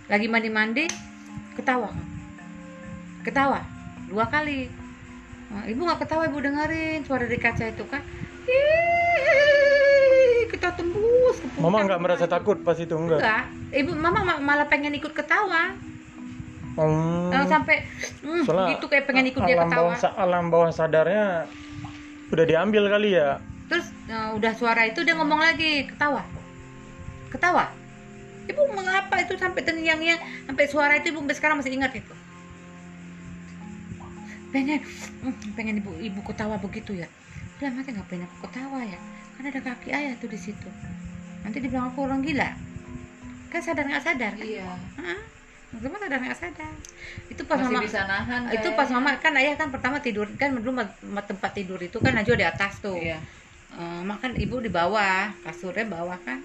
Lagi 0.09 0.27
mandi 0.29 0.49
mandi 0.49 0.85
ketawa. 1.53 1.93
Ketawa 3.23 3.61
dua 4.09 4.25
kali. 4.29 4.69
Nah, 5.53 5.69
ibu 5.69 5.81
nggak 5.85 6.01
ketawa 6.01 6.29
ibu 6.29 6.39
dengerin 6.41 7.05
suara 7.05 7.29
di 7.29 7.37
kaca 7.37 7.69
itu 7.69 7.85
kan. 7.85 8.01
Ih, 8.43 10.51
kita 10.51 10.75
tembus 10.75 11.37
ke 11.39 11.47
Mama 11.57 11.85
nggak 11.85 12.01
merasa 12.03 12.27
takut 12.27 12.59
pas 12.61 12.75
itu 12.75 12.93
enggak? 12.93 13.23
enggak 13.23 13.45
ibu 13.73 13.97
mama 13.97 14.21
ma- 14.21 14.43
malah 14.43 14.67
pengen 14.69 14.93
ikut 14.93 15.15
ketawa 15.15 15.73
Eh, 16.73 17.45
sampai 17.53 17.85
hmm, 18.25 18.43
Soalnya 18.49 18.67
gitu 18.77 18.89
kayak 18.89 19.05
pengen 19.05 19.29
ikut 19.29 19.45
dia 19.45 19.61
ketawa. 19.61 19.93
bawah 19.93 20.13
alam 20.17 20.45
bawah 20.49 20.71
sadarnya 20.73 21.45
udah 22.33 22.45
diambil 22.49 22.89
kali 22.89 23.13
ya. 23.13 23.37
terus 23.69 23.93
eh, 24.09 24.31
udah 24.37 24.53
suara 24.57 24.89
itu 24.89 25.05
dia 25.05 25.13
ngomong 25.17 25.41
lagi 25.41 25.85
ketawa. 25.89 26.25
Ketawa. 27.29 27.73
Ibu 28.49 28.63
mengapa 28.77 29.21
itu 29.21 29.37
sampai 29.37 29.61
terngiang-ngiang? 29.65 30.21
Sampai 30.49 30.65
suara 30.69 30.97
itu 30.97 31.13
ibu 31.13 31.21
sampai 31.25 31.37
sekarang 31.37 31.57
masih 31.61 31.73
ingat 31.77 31.93
itu. 31.93 32.15
Pengen 34.53 34.81
hmm, 35.25 35.57
pengen 35.57 35.81
ibu 35.81 35.93
ibu 36.01 36.21
ketawa 36.25 36.57
begitu 36.61 36.97
ya. 36.97 37.09
Udah 37.61 37.69
mati 37.73 37.93
ngapain 37.93 38.25
aku 38.25 38.37
ketawa 38.49 38.81
ya? 38.85 38.99
Kan 39.37 39.45
ada 39.49 39.61
kaki 39.61 39.89
ayah 39.93 40.13
tuh 40.21 40.29
di 40.29 40.37
situ. 40.41 40.69
Nanti 41.45 41.61
dibilang 41.61 41.93
aku 41.93 42.05
orang 42.05 42.21
gila. 42.25 42.49
Kan 43.49 43.61
sadar 43.61 43.85
nggak 43.89 44.05
sadar. 44.05 44.33
Kan 44.37 44.45
iya. 44.45 44.69
Hah? 45.01 45.21
Cuma 45.73 45.97
sadar 45.97 46.21
nggak 46.21 46.37
sadar. 46.37 46.73
Itu 47.33 47.43
pas 47.49 47.57
masih 47.57 47.73
mama 47.73 47.81
bisa 47.81 48.01
nahan 48.05 48.41
itu 48.53 48.69
pas 48.77 48.89
mama 48.93 49.11
kan 49.17 49.33
ayah 49.41 49.57
kan 49.57 49.73
pertama 49.73 49.99
tidur 49.99 50.29
kan 50.37 50.53
dulu 50.53 50.77
tempat 51.25 51.51
tidur 51.57 51.81
itu 51.81 51.97
kan 51.97 52.13
Najwa 52.13 52.37
di 52.37 52.45
atas 52.45 52.79
tuh. 52.79 53.01
Iya. 53.01 53.17
Eh, 53.73 54.01
makan 54.05 54.37
ibu 54.37 54.61
di 54.61 54.69
bawah 54.69 55.33
kasurnya 55.41 55.89
bawah 55.89 56.21
kan. 56.21 56.45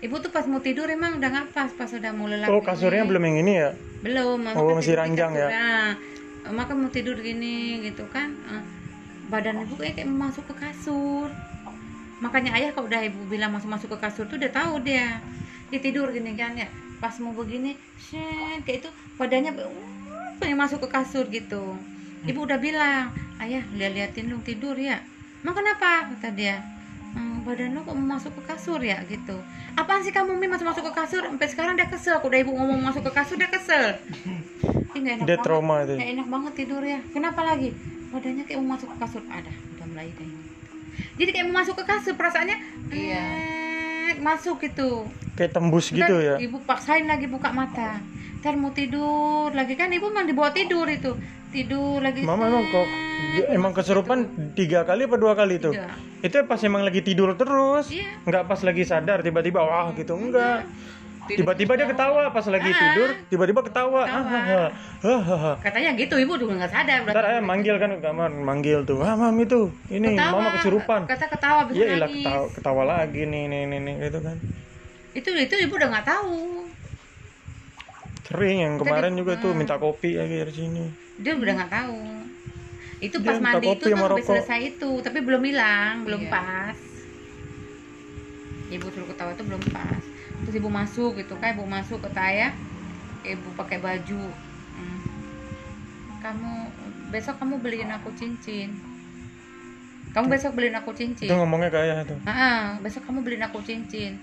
Ibu 0.00 0.20
tuh 0.20 0.32
pas 0.32 0.44
mau 0.44 0.60
tidur 0.60 0.88
emang 0.88 1.20
udah 1.20 1.28
nggak 1.28 1.46
pas 1.52 1.68
pas 1.70 1.88
udah 1.88 2.12
mau 2.12 2.24
lelap 2.24 2.48
Oh 2.48 2.60
gini. 2.60 2.68
kasurnya 2.68 3.04
belum 3.04 3.22
yang 3.22 3.36
ini 3.40 3.52
ya? 3.56 3.70
belum 4.04 4.36
mama 4.36 4.56
Oh, 4.56 4.68
kan 4.68 4.76
masih 4.80 4.96
ranjang 4.96 5.32
ya? 5.32 5.48
kasur. 5.48 5.52
Nah, 5.52 5.88
mama 6.48 6.62
kan 6.64 6.76
mau 6.76 6.90
tidur 6.90 7.16
gini 7.20 7.56
gitu 7.84 8.04
kan. 8.08 8.32
Eh, 8.48 8.62
badan 9.28 9.64
ibu 9.64 9.76
kayak, 9.76 9.96
kayak 9.96 10.08
masuk 10.08 10.44
ke 10.48 10.54
kasur. 10.56 11.28
Makanya 12.20 12.56
ayah 12.56 12.72
kalau 12.72 12.88
udah 12.88 13.00
ibu 13.00 13.20
bilang 13.28 13.52
masuk 13.52 13.68
masuk 13.68 13.88
ke 13.92 13.98
kasur 14.00 14.24
tuh 14.24 14.36
udah 14.40 14.52
tahu 14.52 14.80
dia. 14.80 15.20
Dia 15.68 15.80
tidur 15.80 16.08
gini 16.08 16.32
kan 16.32 16.56
ya 16.56 16.68
pas 17.04 17.12
mau 17.20 17.36
begini 17.36 17.76
shen 18.00 18.64
kayak 18.64 18.80
itu 18.80 18.88
badannya 19.20 19.52
uh, 19.60 19.68
pengen 20.40 20.56
masuk 20.56 20.80
ke 20.80 20.88
kasur 20.88 21.28
gitu. 21.28 21.76
Ibu 22.24 22.48
udah 22.48 22.56
bilang 22.56 23.12
ayah 23.44 23.60
lihat 23.76 23.92
liatin 23.92 24.32
lu 24.32 24.40
tidur 24.40 24.72
ya. 24.72 25.04
Emang 25.44 25.52
kenapa? 25.52 26.08
kata 26.16 26.32
dia. 26.32 26.64
"Hmm, 27.12 27.44
badan 27.44 27.76
lu 27.76 27.84
kok 27.84 27.92
mau 27.92 28.16
masuk 28.16 28.32
ke 28.40 28.42
kasur 28.48 28.80
ya? 28.80 29.04
gitu. 29.04 29.36
Apaan 29.76 30.00
sih 30.00 30.16
kamu 30.16 30.32
Mi 30.40 30.48
masuk 30.48 30.64
masuk 30.64 30.88
ke 30.88 30.92
kasur? 30.96 31.20
Sampai 31.28 31.44
sekarang 31.52 31.76
dia 31.76 31.84
kesel. 31.92 32.16
Aku 32.16 32.32
udah 32.32 32.40
ibu 32.40 32.56
ngomong 32.56 32.80
masuk 32.80 33.04
ke 33.04 33.12
kasur 33.12 33.36
dia 33.36 33.52
kesel. 33.52 34.00
Nggak 34.96 35.12
enak 35.20 35.26
Dia 35.28 35.36
banget. 35.36 35.44
trauma 35.44 35.84
itu. 35.84 35.92
Nggak 36.00 36.10
enak 36.16 36.26
banget 36.32 36.52
tidur 36.56 36.80
ya. 36.80 36.98
Kenapa 37.12 37.44
lagi? 37.44 37.76
Badannya 38.08 38.48
kayak 38.48 38.58
mau 38.64 38.80
masuk 38.80 38.88
ke 38.88 38.96
kasur. 38.96 39.22
Ada 39.28 39.52
udah 39.76 39.86
mulai 39.92 40.08
deh 40.08 40.30
jadi 41.14 41.30
kayak 41.30 41.46
mau 41.50 41.62
masuk 41.62 41.74
ke 41.78 41.84
kasur 41.86 42.14
perasaannya 42.14 42.56
Iya. 42.90 43.26
Eh, 44.04 44.16
masuk 44.20 44.60
gitu 44.60 45.08
Kayak 45.34 45.50
tembus 45.52 45.90
Ntar 45.90 45.98
gitu 45.98 46.14
ya. 46.20 46.34
ibu 46.38 46.62
paksain 46.62 47.04
lagi 47.04 47.26
buka 47.26 47.50
mata 47.50 47.98
ntar 48.38 48.54
mau 48.54 48.70
tidur 48.70 49.48
lagi 49.50 49.72
kan 49.72 49.88
ibu 49.88 50.04
emang 50.06 50.28
dibawa 50.28 50.52
tidur 50.52 50.84
itu 50.84 51.16
tidur 51.48 51.98
lagi 51.98 52.20
Mama 52.22 52.46
emang 52.46 52.68
kok 52.68 52.86
dia 53.32 53.44
emang 53.50 53.72
kesurupan 53.72 54.18
tiga 54.52 54.84
kali 54.84 55.08
apa 55.08 55.16
dua 55.16 55.32
kali 55.32 55.56
tuh? 55.56 55.72
Tiga. 55.72 55.88
Itu 56.20 56.44
pas 56.44 56.60
emang 56.60 56.82
lagi 56.82 57.00
tidur 57.00 57.32
terus, 57.34 57.88
Iya. 57.88 58.20
nggak 58.22 58.44
pas 58.44 58.60
lagi 58.60 58.82
sadar 58.82 59.20
tiba-tiba 59.20 59.60
wah 59.60 59.90
gitu 59.92 60.12
enggak. 60.12 60.66
Tidur 60.66 61.03
Tiba-tiba 61.26 61.72
dia 61.72 61.86
ketawa 61.86 62.28
pas 62.28 62.44
lagi 62.44 62.68
Ah. 62.68 62.76
tidur, 62.76 63.08
tiba-tiba 63.26 63.60
ketawa. 63.62 64.04
Ketawa. 64.04 64.12
Ah, 64.12 64.68
ah, 65.02 65.08
ah, 65.08 65.32
ah, 65.32 65.54
katanya 65.58 65.90
gitu 65.94 66.14
ibu 66.14 66.36
juga 66.36 66.52
nggak 66.58 66.70
sadar 66.70 66.98
Ntar 67.02 67.24
ayah 67.26 67.40
manggil 67.40 67.76
kan 67.76 67.90
ke 67.90 68.00
kamar, 68.00 68.28
manggil 68.30 68.78
tuh, 68.82 69.00
ah 69.00 69.14
mam 69.14 69.32
itu, 69.38 69.72
ini 69.88 70.12
Ketawa. 70.12 70.36
mama 70.38 70.50
kesurupan. 70.54 71.00
kata 71.04 71.26
ketawa 71.26 71.60
bisa 71.64 71.76
Iya 71.76 71.86
ilah 71.90 71.96
nangis 72.04 72.20
ketawa, 72.20 72.46
ketawa 72.50 72.82
lagi 72.86 73.22
nih 73.22 73.42
nih 73.46 73.62
nih 73.66 73.80
nih 73.80 73.94
gitu 74.02 74.18
kan. 74.20 74.36
itu 75.14 75.30
itu 75.32 75.54
ibu 75.60 75.72
udah 75.74 75.88
nggak 75.90 76.06
tahu 76.06 76.36
Sering 78.24 78.58
yang 78.58 78.74
kemarin 78.76 79.12
Tadi- 79.12 79.20
juga 79.20 79.32
tuh 79.38 79.50
Hmm. 79.50 79.58
minta 79.60 79.76
kopi 79.76 80.10
lagi 80.14 80.34
dari 80.34 80.52
sini. 80.52 80.84
dia 81.16 81.32
udah 81.32 81.54
nggak 81.54 81.72
tahu 81.72 82.00
itu 82.98 83.16
Dia 83.16 83.28
pas 83.28 83.38
mandi 83.38 83.66
itu 83.70 83.84
tuh 83.84 83.96
habis 83.96 84.24
selesai 84.26 84.60
itu 84.66 84.90
tapi 84.98 85.18
belum 85.20 85.42
hilang 85.44 86.02
belum 86.02 86.22
Iya. 86.22 86.32
pas 86.32 86.76
ibu 88.66 88.86
suruh 88.88 89.06
ketawa 89.06 89.30
itu 89.30 89.44
belum 89.44 89.62
pas 89.70 90.02
terus 90.54 90.62
ibu 90.62 90.70
masuk 90.70 91.18
gitu 91.18 91.34
kan 91.42 91.58
ibu 91.58 91.66
masuk 91.66 91.98
ke 91.98 92.14
saya 92.14 92.54
ibu 93.26 93.50
pakai 93.58 93.82
baju 93.82 94.30
Hmm. 94.74 95.02
kamu 96.18 96.52
besok 97.14 97.38
kamu 97.42 97.58
beliin 97.58 97.90
aku 97.90 98.10
cincin 98.14 98.70
kamu 100.14 100.30
besok 100.30 100.54
beliin 100.54 100.78
aku 100.78 100.94
cincin 100.94 101.26
Itu 101.26 101.34
ngomongnya 101.34 101.74
kayak 101.74 102.06
tuh. 102.06 102.18
Ah, 102.26 102.78
besok 102.82 103.06
kamu 103.06 103.26
beliin 103.26 103.42
aku 103.46 103.62
cincin. 103.66 104.14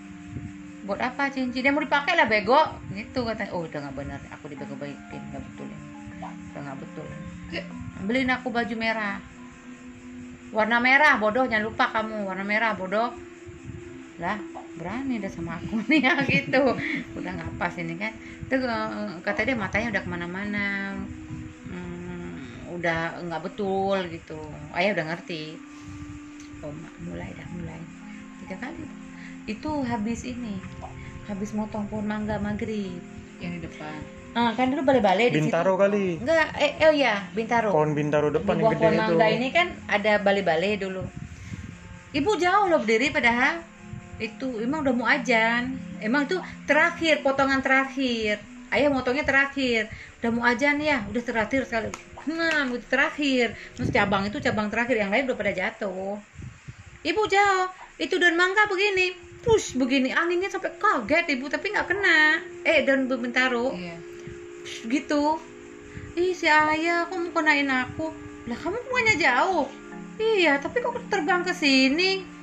Buat 0.88 1.04
apa 1.04 1.28
cincin? 1.32 1.64
Dia 1.64 1.72
mau 1.76 1.84
dipakai 1.84 2.16
lah 2.16 2.28
bego. 2.28 2.60
Gitu 2.96 3.28
katanya. 3.28 3.52
Oh, 3.52 3.68
udah 3.68 3.80
nggak 3.80 3.96
benar. 3.96 4.20
Aku 4.40 4.48
dibego-begoin, 4.48 4.96
nggak 4.96 5.44
betul 5.52 5.68
ini. 5.68 5.88
Udah 6.24 6.62
nggak 6.64 6.78
betul. 6.80 7.08
Beliin 8.08 8.32
aku 8.32 8.48
baju 8.52 8.76
merah. 8.80 9.20
Warna 10.56 10.78
merah, 10.80 11.20
bodoh. 11.20 11.44
Jangan 11.44 11.64
lupa 11.68 11.92
kamu 11.92 12.24
warna 12.24 12.44
merah, 12.48 12.72
bodoh. 12.76 13.12
Lah, 14.20 14.40
berani 14.82 15.22
dah 15.22 15.30
sama 15.30 15.62
aku 15.62 15.78
nih 15.94 16.02
ya 16.02 16.14
gitu. 16.26 16.64
Udah 17.14 17.32
nggak 17.38 17.62
pas 17.62 17.74
ini 17.78 17.94
kan. 17.96 18.12
Terus 18.50 18.66
eh, 18.66 19.10
kata 19.22 19.46
dia 19.46 19.54
matanya 19.56 19.94
udah 19.94 20.02
ke 20.02 20.10
mana-mana. 20.10 20.98
Hmm, 21.70 22.34
udah 22.74 23.22
nggak 23.22 23.42
betul 23.46 23.98
gitu. 24.10 24.42
Ayah 24.74 24.98
udah 24.98 25.06
ngerti 25.14 25.56
oh 26.62 26.74
mulai 27.02 27.30
dah 27.34 27.48
mulai 27.58 27.80
tiga 28.46 28.58
kali 28.62 28.86
itu 29.50 29.72
habis 29.82 30.22
ini 30.24 30.62
habis 31.26 31.58
motong 31.58 31.90
pohon 31.90 32.06
mangga 32.06 32.38
maghrib 32.38 33.02
yang 33.42 33.58
di 33.58 33.66
depan 33.66 33.98
ah 34.38 34.54
kan 34.56 34.70
dulu 34.72 34.86
balai-balai 34.88 35.34
di 35.34 35.42
Bintaro 35.44 35.76
situ 35.76 35.82
kali. 35.82 36.06
enggak 36.22 36.48
eh 36.62 36.72
oh 36.88 36.94
ya 36.96 37.26
bintaro 37.36 37.74
Pohon 37.74 37.92
bintaro 37.98 38.30
di 38.32 38.40
depan 38.40 38.54
yang 38.56 38.64
bawah 38.64 38.72
gede 38.72 38.80
pohon 38.80 38.94
itu. 38.94 39.02
mangga 39.02 39.28
ini 39.28 39.48
kan 39.52 39.68
ada 39.90 40.12
balai-balai 40.22 40.72
dulu 40.80 41.04
ibu 42.14 42.32
jauh 42.38 42.66
loh 42.70 42.80
berdiri 42.80 43.10
padahal 43.10 43.66
itu 44.22 44.62
emang 44.62 44.86
udah 44.86 44.94
mau 44.94 45.10
ajan. 45.10 45.74
Emang 45.98 46.30
itu 46.30 46.38
terakhir 46.70 47.26
potongan 47.26 47.60
terakhir. 47.66 48.38
Ayah 48.70 48.94
motongnya 48.94 49.26
terakhir. 49.26 49.90
Udah 50.22 50.30
mau 50.30 50.46
ajan 50.46 50.78
ya 50.78 51.02
udah 51.10 51.24
terakhir 51.26 51.66
sekali. 51.66 51.90
Nah 52.30 52.70
itu 52.70 52.86
terakhir. 52.86 53.58
Terus 53.74 53.90
cabang 53.90 54.30
itu 54.30 54.38
cabang 54.38 54.70
terakhir 54.70 55.02
yang 55.02 55.10
lain 55.10 55.26
udah 55.26 55.38
pada 55.38 55.52
jatuh. 55.52 56.22
Ibu 57.02 57.22
jauh. 57.26 57.68
Itu 57.98 58.22
daun 58.22 58.38
mangga 58.38 58.70
begini. 58.70 59.18
Push 59.42 59.74
begini. 59.82 60.14
Anginnya 60.14 60.54
sampai 60.54 60.78
kaget 60.78 61.26
ibu 61.34 61.50
tapi 61.50 61.74
nggak 61.74 61.90
kena. 61.90 62.38
Eh 62.62 62.86
daun 62.86 63.10
bintaro 63.10 63.74
iya. 63.74 63.98
Gitu. 64.86 65.42
Ih 66.14 66.38
si 66.38 66.46
ayah 66.46 67.10
kok 67.10 67.18
mau 67.18 67.34
kenain 67.34 67.66
aku? 67.66 68.14
Lah 68.46 68.58
kamu 68.62 68.78
bukannya 68.86 69.16
jauh? 69.18 69.66
Iya 70.22 70.62
tapi 70.62 70.86
kok 70.86 70.94
terbang 71.10 71.42
ke 71.42 71.58
sini 71.58 72.41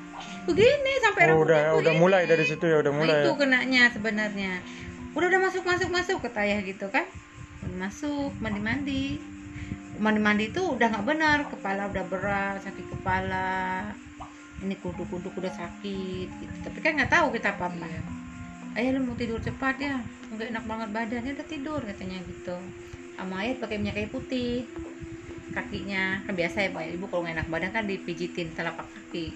begini 0.49 0.93
sampai 0.99 1.23
Oh, 1.25 1.29
rambutnya 1.37 1.45
udah 1.45 1.63
udah 1.77 1.93
begini. 1.93 2.01
mulai 2.01 2.23
dari 2.25 2.45
situ 2.45 2.65
ya, 2.65 2.77
udah 2.81 2.93
Nah, 2.93 2.99
mulai. 2.99 3.17
itu 3.21 3.31
ya. 3.31 3.37
kenanya 3.37 3.83
sebenarnya. 3.93 4.53
Udah 5.13 5.27
udah 5.29 5.41
masuk 5.45 5.63
masuk 5.63 5.89
masuk 5.89 6.19
ke 6.21 6.29
ayah 6.39 6.61
gitu 6.63 6.87
kan. 6.89 7.05
Udah 7.63 7.77
masuk 7.85 8.31
mandi 8.39 8.61
mandi 8.61 9.03
mandi 9.99 10.21
mandi 10.23 10.45
itu 10.47 10.63
udah 10.63 10.87
nggak 10.89 11.07
benar 11.07 11.39
kepala 11.51 11.91
udah 11.91 12.05
berat 12.07 12.59
sakit 12.63 12.87
kepala. 12.89 13.83
Ini 14.59 14.75
kuduk 14.79 15.07
kuduk 15.07 15.35
udah 15.35 15.51
sakit 15.51 16.29
gitu. 16.31 16.55
Tapi 16.65 16.79
kan 16.81 16.97
nggak 16.97 17.11
tahu 17.11 17.35
kita 17.35 17.55
apa 17.55 17.69
apa 17.69 17.85
iya. 17.85 18.03
Ayah 18.75 18.91
lu 18.95 19.05
mau 19.05 19.15
tidur 19.15 19.39
cepat 19.39 19.75
ya. 19.79 19.99
Nggak 20.31 20.55
enak 20.55 20.65
banget 20.65 20.89
badannya 20.95 21.33
udah 21.35 21.47
tidur 21.47 21.81
katanya 21.83 22.19
gitu. 22.25 22.57
Sama 23.19 23.43
ayah 23.43 23.59
pakai 23.59 23.77
minyak 23.77 23.99
kayu 23.99 24.09
putih. 24.09 24.67
Kakinya 25.51 26.23
kan 26.23 26.35
biasa 26.35 26.57
ya 26.63 26.71
pak. 26.71 26.95
Ibu 26.95 27.07
kalau 27.11 27.27
nggak 27.27 27.37
enak 27.43 27.49
badan 27.49 27.71
kan 27.73 27.85
dipijitin 27.85 28.55
telapak 28.55 28.87
kaki 28.87 29.35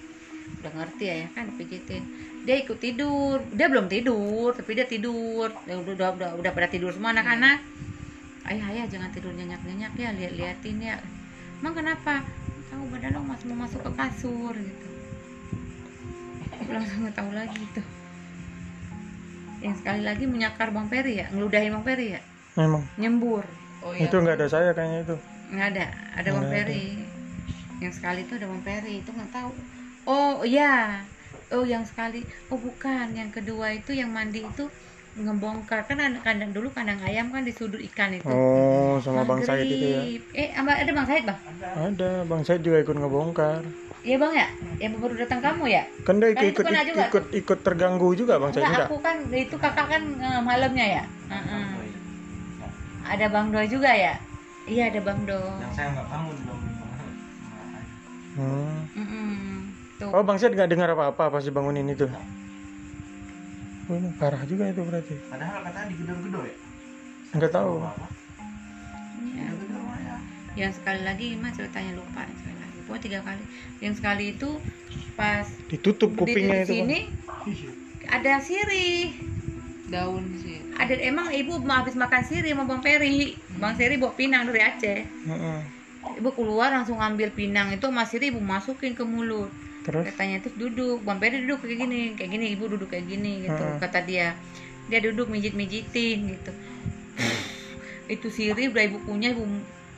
udah 0.63 0.71
ngerti 0.79 1.05
ya 1.07 1.27
kan 1.35 1.51
dipijitin 1.51 2.03
dia 2.43 2.59
ikut 2.59 2.75
tidur. 2.75 3.39
Dia 3.55 3.71
belum 3.71 3.87
tidur 3.87 4.51
tapi 4.51 4.75
dia 4.75 4.83
tidur. 4.83 5.47
Ya 5.63 5.79
udah 5.79 5.93
udah 5.95 6.09
udah, 6.19 6.29
udah 6.43 6.51
pada 6.51 6.67
tidur 6.67 6.91
semua 6.91 7.15
anak-anak. 7.15 7.63
Ayah 8.43 8.67
ayah 8.75 8.85
jangan 8.91 9.09
tidur 9.15 9.31
nyenyak 9.31 9.63
nyenyak 9.63 9.95
ya 9.95 10.11
lihat 10.11 10.33
liatin 10.35 10.83
ya. 10.83 10.99
Emang 11.63 11.71
kenapa? 11.71 12.19
Tahu 12.67 12.83
badan 12.91 13.15
lo 13.15 13.23
masih 13.23 13.47
mau 13.47 13.63
masuk 13.63 13.79
ke 13.87 13.91
kasur 13.95 14.53
gitu. 14.59 14.87
Aku 16.59 16.69
langsung 16.75 17.07
tahu 17.15 17.31
lagi 17.31 17.63
tuh 17.71 17.87
yang 19.63 19.79
sekali 19.79 20.03
lagi 20.03 20.27
menyakar 20.27 20.75
bang 20.75 20.91
Peri 20.91 21.23
ya 21.23 21.31
ngeludahin 21.31 21.71
bang 21.71 21.85
Peri 21.87 22.07
ya? 22.19 22.21
Memang. 22.59 22.83
nyembur. 22.99 23.47
Oh 23.79 23.95
iya. 23.95 24.11
Itu 24.11 24.19
nggak 24.19 24.35
ada 24.35 24.47
saya 24.51 24.75
kayaknya 24.75 25.07
itu. 25.07 25.15
nggak 25.55 25.67
ada 25.71 25.85
ada 26.19 26.27
bang 26.27 26.43
Nggak 26.43 26.51
ada. 26.51 26.67
Peri 26.67 26.85
yang 27.79 27.93
sekali 27.95 28.19
itu 28.27 28.33
ada 28.35 28.47
bang 28.51 28.63
Peri 28.67 28.93
itu 28.99 29.09
nggak 29.15 29.31
tahu 29.31 29.51
oh 30.07 30.43
iya. 30.47 31.03
Oh 31.53 31.63
yang 31.67 31.85
sekali. 31.85 32.25
Oh 32.49 32.57
bukan. 32.57 33.13
Yang 33.13 33.29
kedua 33.41 33.67
itu 33.77 33.91
yang 33.93 34.09
mandi 34.09 34.41
itu 34.49 34.65
ngebongkar. 35.13 35.85
Kan 35.85 36.01
ada 36.01 36.19
kandang 36.25 36.51
dulu 36.55 36.73
kandang 36.73 36.97
ayam 37.05 37.29
kan 37.29 37.45
di 37.45 37.53
sudut 37.53 37.77
ikan 37.93 38.09
itu. 38.17 38.25
Oh, 38.33 38.97
sama 39.05 39.21
Bang 39.29 39.45
Said 39.45 39.69
itu 39.69 39.85
ya. 39.85 40.01
Maghrib. 40.01 40.21
eh 40.33 40.49
ama- 40.57 40.79
ada 40.81 40.91
bang 40.91 41.07
Said 41.07 41.23
bang? 41.29 41.39
Ada, 41.77 42.09
Bang 42.25 42.41
Said 42.41 42.61
juga 42.65 42.77
ikut 42.81 42.95
ngebongkar. 42.97 43.61
iya 44.03 44.15
bang 44.19 44.33
ya? 44.35 44.47
Yang 44.81 44.93
baru 44.99 45.15
datang 45.15 45.39
kamu 45.45 45.63
ya? 45.69 45.83
Kan 46.03 46.15
dia 46.19 46.29
Kan 46.33 46.43
itu 46.43 46.49
ikut 46.51 46.65
kena 46.65 46.81
ikut, 46.81 46.89
juga 46.89 47.03
ikut, 47.07 47.23
ikut 47.39 47.59
terganggu 47.61 48.09
juga 48.17 48.33
Bang 48.41 48.51
Said 48.51 48.65
Enggak, 48.65 48.89
aku 48.89 48.97
kan 49.05 49.17
itu 49.31 49.55
kakak 49.61 49.87
kan 49.93 50.01
eh, 50.19 50.41
malamnya 50.41 50.85
ya? 50.99 51.03
Heeh. 51.29 51.63
ada 53.03 53.25
bang 53.29 53.47
Do 53.53 53.61
juga 53.69 53.91
ya? 53.93 54.13
Iya 54.65 54.89
ada 54.89 54.99
bang 55.05 55.19
Do 55.29 55.39
saya 55.75 55.87
nggak 55.93 56.07
bangun 56.09 56.37
dong. 56.49 56.61
Hmm. 58.33 58.89
Mm-mm. 58.97 59.52
Tuh 60.03 60.09
Oh, 60.11 60.21
Bang 60.21 60.35
Said 60.35 60.51
nggak 60.51 60.67
dengar 60.67 60.91
apa-apa 60.91 61.31
pas 61.31 61.43
dibangunin 61.43 61.87
itu. 61.87 62.05
Oh, 63.87 63.95
ini 63.95 64.11
parah 64.15 64.43
juga 64.43 64.67
itu 64.67 64.83
berarti. 64.83 65.15
Padahal 65.27 65.63
katanya 65.63 65.87
digedor-gedor 65.91 66.43
ya. 66.43 66.55
Nggak 67.33 67.51
tahu. 67.51 67.73
Ya. 69.33 69.49
yang 70.53 70.69
sekali 70.69 71.01
lagi 71.01 71.33
mas 71.41 71.57
ceritanya 71.57 71.97
lupa 71.97 72.21
sekali 72.29 72.57
lagi 72.61 72.77
pokoknya 72.85 73.01
tiga 73.01 73.19
kali 73.25 73.43
yang 73.81 73.93
sekali 73.97 74.37
itu 74.37 74.49
pas 75.17 75.49
Ditutup 75.65 76.13
kupingnya 76.13 76.61
di 76.61 76.69
itu. 76.69 76.73
Bang. 76.77 76.85
sini 76.85 76.99
ada 78.05 78.33
sirih 78.37 79.17
daun 79.89 80.23
sih 80.45 80.61
ada 80.77 80.93
emang 81.01 81.33
ibu 81.33 81.57
mau 81.57 81.81
habis 81.81 81.97
makan 81.97 82.21
sirih 82.21 82.53
sama 82.53 82.69
bang 82.69 82.81
Peri 82.85 83.33
bang 83.57 83.73
Siri 83.73 83.97
bawa 83.97 84.13
pinang 84.13 84.45
dari 84.45 84.61
Aceh 84.61 84.99
Heeh. 85.01 85.59
ibu 86.21 86.29
keluar 86.37 86.69
langsung 86.69 87.01
ngambil 87.01 87.33
pinang 87.33 87.73
itu 87.73 87.89
sama 87.89 88.05
sirih 88.05 88.29
ibu 88.29 88.41
masukin 88.41 88.93
ke 88.93 89.01
mulut 89.01 89.49
Terus? 89.83 90.03
Katanya 90.07 90.37
terus 90.39 90.55
duduk 90.55 91.03
bang 91.03 91.19
Peri 91.19 91.43
duduk 91.43 91.59
kayak 91.67 91.77
gini 91.83 91.99
kayak 92.15 92.31
gini 92.31 92.45
ibu 92.55 92.63
duduk 92.71 92.87
kayak 92.87 93.05
gini 93.05 93.47
gitu. 93.47 93.63
Heeh. 93.63 93.79
kata 93.83 93.99
dia 94.07 94.35
dia 94.87 94.99
duduk 95.03 95.27
mijit 95.27 95.53
mijitin 95.55 96.39
gitu. 96.39 96.51
Itu 98.07 98.27
sirih 98.31 98.71
udah 98.71 98.83
ibu 98.83 98.97
punya 99.03 99.35
ibu 99.35 99.43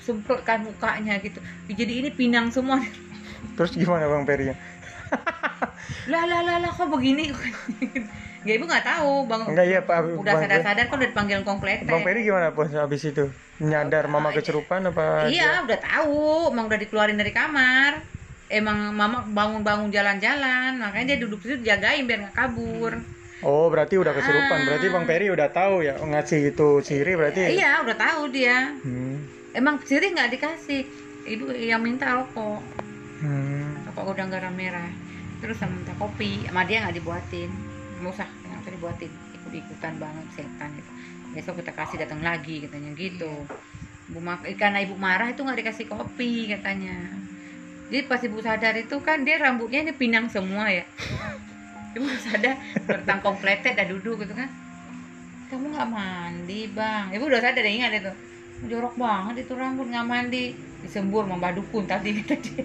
semprotkan 0.01 0.65
mukanya 0.65 1.21
gitu. 1.21 1.37
Jadi 1.69 2.05
ini 2.05 2.09
pinang 2.09 2.49
semua. 2.49 2.81
Terus 3.57 3.77
gimana 3.77 4.09
Bang 4.09 4.25
Peri? 4.25 4.49
lah 6.11 6.23
lah 6.25 6.41
lah 6.41 6.57
lah 6.61 6.71
kok 6.73 6.89
begini? 6.89 7.29
Ya 8.45 8.61
ibu 8.61 8.69
nggak 8.69 8.85
tahu 8.85 9.25
bang. 9.25 9.41
Enggak 9.49 9.65
iya 9.65 9.81
Pak. 9.81 10.21
udah 10.21 10.33
Bang, 10.37 10.45
sadar 10.45 10.61
sadar 10.61 10.85
kan 10.85 11.01
udah 11.01 11.09
dipanggil 11.09 11.41
komplek 11.41 11.81
Bang 11.89 12.05
Peri 12.05 12.21
gimana 12.21 12.53
Bos 12.53 12.69
habis 12.77 13.01
itu? 13.01 13.33
Nyadar 13.57 14.05
mama 14.05 14.29
kecurupan 14.29 14.85
apa? 14.85 15.33
iya 15.33 15.65
udah 15.65 15.79
tahu. 15.81 16.53
Emang 16.53 16.69
udah 16.69 16.77
dikeluarin 16.77 17.17
dari 17.17 17.33
kamar 17.33 18.14
emang 18.49 18.93
mama 18.93 19.25
bangun-bangun 19.25 19.89
jalan-jalan 19.89 20.77
makanya 20.77 21.15
dia 21.15 21.17
duduk 21.25 21.41
situ 21.41 21.65
jagain 21.65 22.05
biar 22.05 22.29
nggak 22.29 22.35
kabur. 22.37 22.93
Oh, 23.45 23.69
berarti 23.69 23.99
udah 23.99 24.15
kesurupan. 24.15 24.57
Ah. 24.57 24.65
Berarti 24.65 24.87
Bang 24.89 25.05
Peri 25.05 25.27
udah 25.29 25.49
tahu 25.51 25.85
ya 25.85 25.99
ngasih 25.99 26.55
itu 26.55 26.81
siri 26.81 27.13
berarti. 27.13 27.41
iya 27.57 27.81
udah 27.83 27.97
tahu 27.97 28.31
dia. 28.31 28.73
Hmm. 28.81 29.21
emang 29.55 29.81
sirih 29.83 30.13
nggak 30.13 30.33
dikasih. 30.33 30.81
Ibu 31.25 31.51
yang 31.53 31.81
minta 31.81 32.09
rokok. 32.09 32.61
Hmm. 33.21 33.85
rokok 33.91 34.17
udang 34.17 34.29
garam 34.33 34.53
merah. 34.55 34.87
Terus 35.41 35.57
sama 35.61 35.77
minta 35.77 35.93
kopi. 35.99 36.47
Sama 36.47 36.63
dia 36.65 36.85
nggak 36.85 36.95
dibuatin. 37.01 37.51
Nggak 38.01 38.13
usah 38.17 38.27
nggak 38.29 38.59
usah 38.65 38.73
dibuatin. 38.73 39.11
Ikut 39.35 39.51
ikutan 39.51 39.93
banget 39.99 40.25
setan 40.33 40.69
gitu. 40.73 40.91
Besok 41.35 41.53
kita 41.59 41.71
kasih 41.75 41.97
datang 42.01 42.23
lagi 42.23 42.63
katanya 42.65 42.91
gitu. 42.95 43.31
Ibu 44.09 44.21
karena 44.55 44.79
ibu 44.85 44.95
marah 44.95 45.33
itu 45.33 45.41
nggak 45.43 45.59
dikasih 45.59 45.85
kopi 45.89 46.49
katanya 46.49 46.93
jadi 47.85 48.01
pas 48.09 48.17
ibu 48.17 48.41
sadar 48.41 48.73
itu 48.73 48.97
kan 49.05 49.21
dia 49.21 49.37
rambutnya 49.37 49.85
ini 49.85 49.93
pinang 49.93 50.25
semua 50.25 50.73
ya. 50.73 50.85
Ibu 51.93 52.05
sadar 52.17 52.57
tentang 52.89 53.21
kompletet 53.21 53.77
dah 53.77 53.85
duduk 53.85 54.25
gitu 54.25 54.33
kan. 54.33 54.49
Kamu 55.53 55.69
nggak 55.69 55.89
mandi 55.93 56.65
bang. 56.73 57.13
Ibu 57.13 57.29
udah 57.29 57.41
sadar 57.45 57.61
ingat 57.61 57.93
itu. 57.93 58.13
Jorok 58.65 58.97
banget 58.97 59.45
itu 59.45 59.53
rambut 59.53 59.85
nggak 59.85 60.07
mandi. 60.07 60.57
Disembur 60.81 61.29
mbak 61.29 61.53
dukun 61.61 61.85
tadi 61.85 62.17
kata 62.21 62.35
dia. 62.41 62.63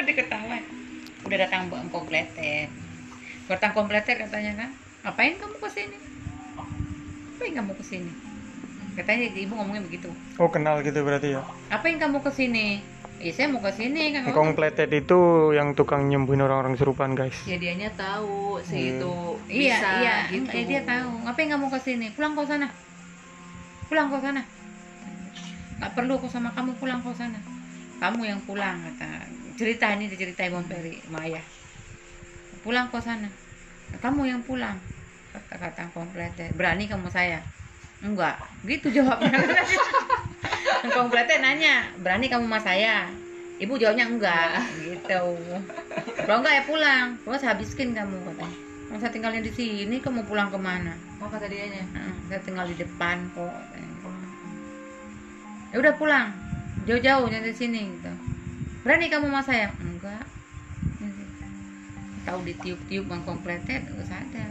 Ada 0.00 0.12
ketawa 0.16 0.56
udah 1.20 1.36
datang 1.36 1.68
mbak 1.68 1.92
kompletet 1.92 2.72
Kotang 3.44 3.76
kompleter 3.76 4.14
katanya 4.16 4.56
kan. 4.56 4.70
Ngapain 5.04 5.34
kamu 5.36 5.56
ke 5.58 5.68
sini? 5.68 5.98
Ngapain 7.36 7.52
kamu 7.58 7.72
ke 7.76 7.84
sini? 7.84 8.29
Katanya 8.94 9.30
ibu 9.30 9.52
ngomongnya 9.54 9.82
begitu. 9.86 10.08
Oh 10.36 10.50
kenal 10.50 10.82
gitu 10.82 11.00
berarti 11.00 11.34
ya. 11.34 11.42
Apain 11.70 11.96
kamu 11.96 12.20
ke 12.20 12.30
sini? 12.30 12.82
Iya 13.20 13.32
saya 13.36 13.46
mau 13.52 13.60
ke 13.60 13.68
sini 13.76 14.16
kan. 14.16 14.24
Pletet 14.56 14.88
itu 14.90 15.18
yang 15.52 15.76
tukang 15.76 16.08
nyembuhin 16.08 16.40
orang-orang 16.40 16.72
kesurupan 16.72 17.12
guys. 17.12 17.36
ya 17.44 17.60
dianya 17.60 17.92
tahu 17.92 18.56
Hmm. 18.56 18.64
si 18.64 18.96
itu 18.96 19.12
Iya, 19.44 19.76
bisa 19.76 19.88
iya, 20.00 20.14
gitu 20.32 20.56
eh, 20.56 20.64
dia 20.64 20.80
tahu. 20.84 21.20
Ngapain 21.28 21.48
kamu 21.52 21.66
ke 21.68 21.78
sini? 21.80 22.06
Pulang 22.16 22.32
kau 22.32 22.48
sana. 22.48 22.72
Pulang 23.92 24.08
kau 24.08 24.20
sana. 24.20 24.40
Nggak 25.80 25.92
perlu 25.96 26.12
aku 26.16 26.28
sama 26.28 26.48
kamu 26.56 26.76
pulang 26.80 27.00
kau 27.04 27.12
sana. 27.12 27.36
Kamu 28.00 28.24
yang 28.24 28.40
pulang 28.44 28.80
kata. 28.80 29.28
Cerita 29.60 29.92
ini 29.92 30.08
diceritain 30.08 30.48
Bang 30.48 30.64
Peri 30.64 30.96
sama 31.04 31.20
ayah. 31.28 31.44
Pulang 32.64 32.88
kau 32.88 33.00
sana. 33.00 33.28
Kamu 34.00 34.24
yang 34.24 34.40
pulang. 34.40 34.80
Kata-kata 35.30 35.92
komplet. 35.92 36.32
Berani 36.56 36.88
kamu 36.88 37.12
saya? 37.12 37.44
Enggak. 38.00 38.36
Gitu 38.64 38.88
jawabnya. 38.92 39.32
komplet 40.96 41.28
nanya, 41.40 41.92
berani 42.00 42.26
kamu 42.28 42.48
sama 42.48 42.60
saya? 42.60 43.08
Ibu 43.60 43.76
jawabnya 43.76 44.08
enggak, 44.08 44.56
gitu. 44.80 45.36
Kalau 46.24 46.40
enggak 46.40 46.54
ya 46.56 46.62
pulang, 46.64 47.06
kalau 47.20 47.36
saya 47.36 47.52
habiskin 47.52 47.92
kamu 47.92 48.16
katanya. 48.32 48.56
Kalau 48.88 48.98
saya 49.04 49.12
tinggalnya 49.12 49.42
di 49.44 49.52
sini, 49.52 50.00
kamu 50.00 50.24
pulang 50.24 50.48
ke 50.48 50.56
mana? 50.56 50.96
oh 51.20 51.28
kata 51.28 51.52
dianya 51.52 51.84
"Hmm, 51.92 52.16
saya 52.32 52.40
tinggal 52.40 52.64
di 52.64 52.80
depan 52.80 53.28
kok. 53.36 53.52
Ya 55.70 55.76
udah 55.78 55.94
pulang, 56.00 56.32
jauh-jauh 56.88 57.28
di 57.28 57.54
sini 57.54 57.94
gitu. 57.94 58.10
Berani 58.82 59.12
kamu 59.12 59.28
sama 59.28 59.42
saya? 59.44 59.68
Enggak. 59.78 60.24
Gitu. 60.98 61.22
Tahu 62.24 62.38
ditiup-tiup 62.48 63.04
bang 63.06 63.22
kompletet, 63.28 63.84
enggak 63.86 64.08
sadar. 64.08 64.50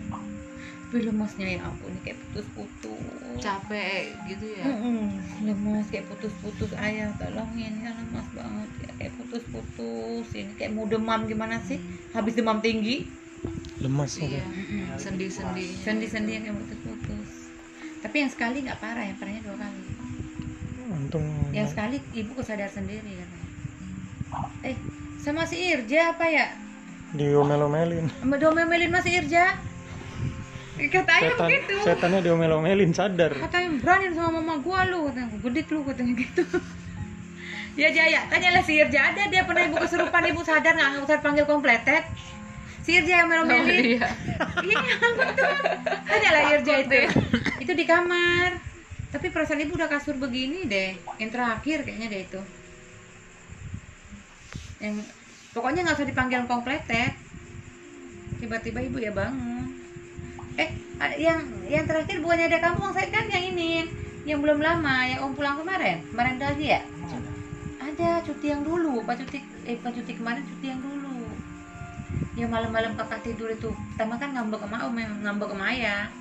Tapi 0.90 1.06
lemesnya 1.06 1.46
ya 1.54 1.70
ampun, 1.70 1.94
ini 1.94 2.02
kayak 2.02 2.18
putus-putus. 2.18 3.38
capek 3.38 4.10
gitu 4.26 4.58
ya? 4.58 4.66
Mm-mm, 4.74 5.22
lemas 5.46 5.86
kayak 5.94 6.10
putus-putus 6.10 6.74
ayah 6.82 7.14
tolongin 7.22 7.78
ya 7.78 7.94
lemas 7.94 8.26
banget. 8.34 8.70
Ya 8.82 8.92
kayak 8.98 9.14
putus-putus. 9.22 10.26
Ini 10.34 10.54
kayak 10.58 10.74
mau 10.74 10.90
demam 10.90 11.30
gimana 11.30 11.62
sih? 11.62 11.78
Habis 12.10 12.34
demam 12.34 12.58
tinggi. 12.58 13.06
Lemas 13.78 14.18
iya. 14.18 14.42
Sendi-sendi 14.98 15.78
sendi-sendi 15.78 16.42
yang 16.42 16.44
kayak 16.50 16.58
putus-putus. 16.58 17.54
Tapi 18.02 18.16
yang 18.26 18.32
sekali 18.34 18.58
nggak 18.66 18.82
parah 18.82 19.06
yang 19.06 19.18
parahnya 19.22 19.42
dua 19.46 19.62
kali. 19.62 19.82
Untung. 20.90 21.26
Yang 21.54 21.78
sekali 21.78 22.02
ibu 22.18 22.34
kesadar 22.34 22.66
sendiri 22.74 23.14
katanya 23.14 23.40
eh 24.66 24.76
sama 25.22 25.46
si 25.46 25.62
Irja 25.70 26.18
apa 26.18 26.26
ya? 26.26 26.50
Diomel-omelin. 27.14 28.10
sama 28.22 28.42
domelin 28.42 28.90
masih 28.90 29.22
Irja 29.22 29.69
kata 30.88 31.12
ayah 31.20 31.36
Setan, 31.36 31.50
begitu. 31.52 31.76
setannya 31.84 32.20
diomel-omelin 32.24 32.92
sadar. 32.96 33.36
katanya 33.36 33.70
berani 33.84 34.16
sama 34.16 34.40
mama 34.40 34.64
gua 34.64 34.88
lu 34.88 35.12
katanya. 35.12 35.36
Gedik 35.44 35.68
lu 35.76 35.84
katanya 35.84 36.14
gitu. 36.16 36.44
Ya 37.76 37.90
Jaya 37.92 38.28
tanyalah 38.32 38.64
si 38.64 38.80
Irja 38.80 39.12
ada. 39.12 39.28
Dia 39.28 39.44
pernah 39.44 39.68
ibu 39.68 39.76
kesurupan 39.76 40.24
ibu 40.32 40.42
sadar 40.48 40.76
nggak? 40.80 40.90
Nggak 40.96 41.04
usah 41.04 41.20
panggil 41.20 41.44
kompletet 41.44 42.08
si 42.88 42.96
Irja 42.96 43.24
yang 43.24 43.28
oh, 43.28 43.32
melomeli 43.44 44.00
iya. 44.00 44.08
iya 44.64 45.08
betul. 45.20 45.56
Tanyalah 46.08 46.44
Irja 46.56 46.74
itu. 46.88 47.00
itu 47.68 47.72
di 47.76 47.86
kamar. 47.88 48.56
Tapi 49.10 49.28
perasaan 49.34 49.60
ibu 49.60 49.76
udah 49.76 49.90
kasur 49.92 50.16
begini 50.16 50.64
deh. 50.70 50.96
Yang 51.20 51.30
terakhir 51.36 51.78
kayaknya 51.84 52.08
deh 52.08 52.22
itu. 52.24 52.42
Yang 54.80 54.94
pokoknya 55.52 55.82
nggak 55.84 55.98
usah 55.98 56.08
dipanggil 56.08 56.42
kompletet 56.46 57.14
tiba-tiba 58.40 58.80
ibu 58.80 58.98
ya 59.04 59.12
bangun 59.12 59.59
eh 60.60 60.70
a- 61.00 61.16
yang 61.16 61.40
yang 61.72 61.88
terakhir 61.88 62.20
bukannya 62.20 62.52
ada 62.52 62.60
kamu 62.60 62.92
saya 62.92 63.08
kan 63.08 63.26
yang 63.32 63.56
ini 63.56 63.88
yang 64.28 64.44
belum 64.44 64.60
lama 64.60 65.08
yang 65.08 65.24
om 65.24 65.32
pulang 65.32 65.56
kemarin 65.64 66.04
kemarin 66.12 66.36
tadi 66.36 66.76
ya? 66.76 66.84
Ada. 67.80 68.22
Cuti 68.28 68.52
yang 68.52 68.62
dulu 68.68 69.02
pak 69.08 69.24
cuti 69.24 69.40
eh 69.64 69.80
bukan 69.80 69.92
cuti 69.96 70.12
kemarin 70.20 70.44
cuti 70.44 70.66
yang 70.68 70.84
dulu. 70.84 71.24
Yang 72.36 72.50
malam-malam 72.52 72.94
kakak 73.00 73.24
tidur 73.24 73.50
itu 73.50 73.72
pertama 73.96 74.20
kan 74.20 74.36
ngambek 74.36 74.60
sama 74.60 74.86
om 74.86 74.96
ngambek 74.96 75.50
sama 75.50 75.66
ayah. 75.72 76.12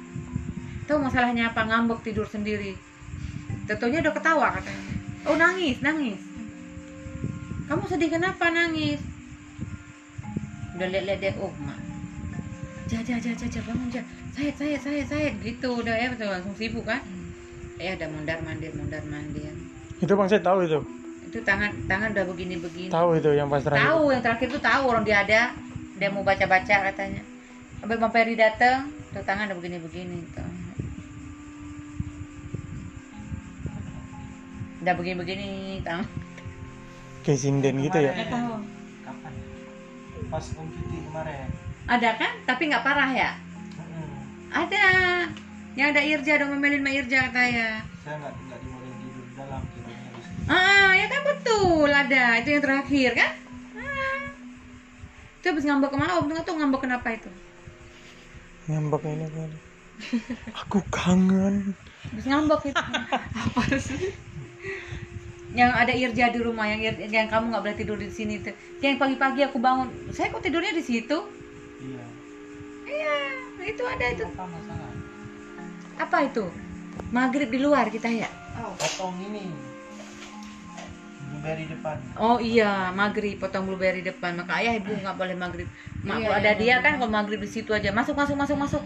Tahu 0.86 0.98
masalahnya 1.02 1.50
apa? 1.52 1.66
Ngambek 1.66 2.00
tidur 2.06 2.24
sendiri. 2.30 2.78
Tentunya 3.66 4.00
udah 4.00 4.14
ketawa 4.14 4.46
katanya. 4.54 4.82
Oh 5.26 5.36
nangis 5.36 5.76
nangis. 5.82 6.22
Kamu 7.68 7.84
sedih 7.90 8.08
kenapa 8.08 8.48
nangis? 8.48 9.02
Udah 10.78 10.88
lihat-lihat 10.88 11.20
dia 11.20 11.32
oh 11.42 11.52
mak. 11.60 11.76
Ja 12.88 13.04
ja 13.04 13.20
ja 13.20 13.32
ja 13.36 13.46
ja 13.50 13.60
bangun 13.68 13.92
ja 13.92 14.00
saya 14.38 14.54
saya 14.54 14.76
saya 14.78 15.02
saya 15.02 15.28
gitu. 15.42 15.82
Udah 15.82 15.94
ya 15.98 16.14
betul 16.14 16.30
langsung 16.30 16.54
sibuk 16.54 16.86
kan? 16.86 17.02
Ya 17.74 17.98
ada 17.98 18.06
mondar 18.06 18.38
mandir 18.46 18.70
mondar 18.78 19.02
mandir. 19.10 19.50
Itu 19.98 20.14
bang 20.14 20.28
saya 20.30 20.42
tahu 20.42 20.62
itu. 20.62 20.80
itu 21.28 21.44
tangan 21.44 21.68
tangan 21.84 22.16
udah 22.16 22.24
begini 22.24 22.56
begini 22.56 22.88
Tahu 22.88 23.20
itu 23.20 23.36
yang 23.36 23.52
pas 23.52 23.60
terakhir. 23.60 23.84
tahu 23.84 24.02
yang 24.16 24.22
terakhir 24.24 24.48
tuh 24.48 24.62
tahu 24.64 24.82
orang 24.88 25.04
dia 25.04 25.16
ada. 25.26 25.40
Dia 25.98 26.08
mau 26.08 26.24
baca 26.24 26.44
baca 26.48 26.76
katanya. 26.88 27.22
Sampai 27.82 27.96
bang 28.00 28.12
Peri 28.14 28.34
datang 28.38 28.88
tuh 29.12 29.24
tangan 29.26 29.50
udah 29.50 29.56
begini 29.60 29.76
begini 29.82 30.16
tuh. 30.32 30.50
Udah 34.86 34.94
begini 34.96 35.16
begini 35.20 35.48
tangan. 35.84 36.06
Kayak 37.26 37.38
sinden 37.44 37.74
gitu 37.84 37.98
ya. 38.00 38.12
Kapan? 39.04 39.32
Pas 40.32 40.44
om 40.56 40.66
kemarin. 40.70 41.48
ada 41.88 42.10
kan? 42.16 42.32
Tapi 42.48 42.62
nggak 42.72 42.84
parah 42.86 43.10
ya 43.12 43.30
ada. 44.52 44.86
Yang 45.78 45.88
ada 45.94 46.02
Irja 46.02 46.32
dong 46.42 46.50
memelin 46.58 46.82
sama 46.82 46.90
Irja 46.90 47.18
katanya. 47.30 47.68
Saya 48.02 48.14
nggak 48.18 48.32
nggak 48.34 48.58
dibolehin 48.66 48.96
tidur 48.98 49.22
di 49.22 49.32
dalam 49.38 49.60
tidurnya 49.62 50.08
di 50.10 50.20
sini. 50.26 50.50
ah 50.50 50.90
ya 50.98 51.06
kan 51.06 51.20
betul 51.22 51.90
ada. 51.90 52.24
Itu 52.42 52.48
yang 52.50 52.62
terakhir 52.64 53.10
kan? 53.14 53.32
Ah. 53.78 54.20
itu 55.38 55.46
habis 55.46 55.64
ngambek 55.70 55.90
ke 55.94 55.96
mana? 56.02 56.18
Om 56.18 56.26
nggak 56.26 56.44
tahu 56.50 56.56
ngambek 56.58 56.80
kenapa 56.82 57.08
itu? 57.14 57.30
Ngambek 58.66 59.02
ini 59.06 59.26
kali. 59.30 59.58
Aku 60.66 60.78
kangen. 60.90 61.78
habis 62.10 62.26
ngambek 62.26 62.74
itu. 62.74 62.84
Apa 63.46 63.62
sih? 63.78 64.10
Yang 65.54 65.72
ada 65.78 65.92
Irja 65.94 66.24
di 66.34 66.40
rumah 66.42 66.66
yang 66.66 66.82
yang 67.06 67.30
kamu 67.30 67.54
nggak 67.54 67.62
boleh 67.62 67.78
tidur 67.78 67.96
di 67.96 68.10
sini 68.10 68.42
tuh 68.42 68.52
yang 68.82 68.98
pagi-pagi 68.98 69.46
aku 69.46 69.62
bangun. 69.62 69.94
Saya 70.10 70.34
kok 70.34 70.42
tidurnya 70.42 70.74
di 70.74 70.82
situ? 70.82 71.18
Iya. 71.78 72.06
iya 72.90 73.47
itu 73.60 73.82
ada 73.82 74.04
itu 74.08 74.24
Apa 74.26 74.44
masalah? 74.46 74.90
apa 75.98 76.18
itu 76.22 76.44
maghrib 77.08 77.48
di 77.48 77.58
luar 77.58 77.88
kita 77.88 78.06
ya 78.08 78.30
Potong 78.58 79.14
ini. 79.24 79.54
Blueberry 81.28 81.64
depan. 81.66 81.96
Oh 82.16 82.38
iya, 82.38 82.90
maghrib 82.90 83.38
potong 83.38 83.64
blueberry 83.64 84.02
depan. 84.02 84.34
Maka 84.34 84.58
ayah 84.58 84.74
ibu 84.74 84.90
nggak 84.90 85.14
boleh 85.14 85.34
maghrib. 85.34 85.68
Mak 86.00 86.18
Iya, 86.18 86.28
ada 86.32 86.50
iya, 86.50 86.52
dia 86.52 86.66
benar. 86.72 86.82
kan 86.82 86.92
kalau 86.98 87.12
maghrib 87.12 87.38
di 87.38 87.46
situ 87.46 87.70
aja. 87.70 87.90
Masuk 87.90 88.14
masuk 88.14 88.34
masuk 88.34 88.58
masuk. 88.58 88.82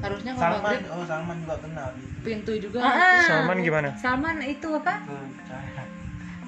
harusnya 0.00 0.36
kalau 0.36 0.60
Salman, 0.60 0.64
maghrib 0.68 0.92
oh 0.92 1.04
Salman 1.08 1.36
juga 1.40 1.56
kenal 1.56 1.88
gitu. 1.96 2.12
pintu 2.20 2.52
juga 2.60 2.78
Ah, 2.78 2.92
ah. 2.92 3.24
Salman 3.24 3.58
gimana? 3.62 3.88
Salman 3.96 4.36
itu 4.44 4.68
apa? 4.68 4.94
Saya. 5.00 5.53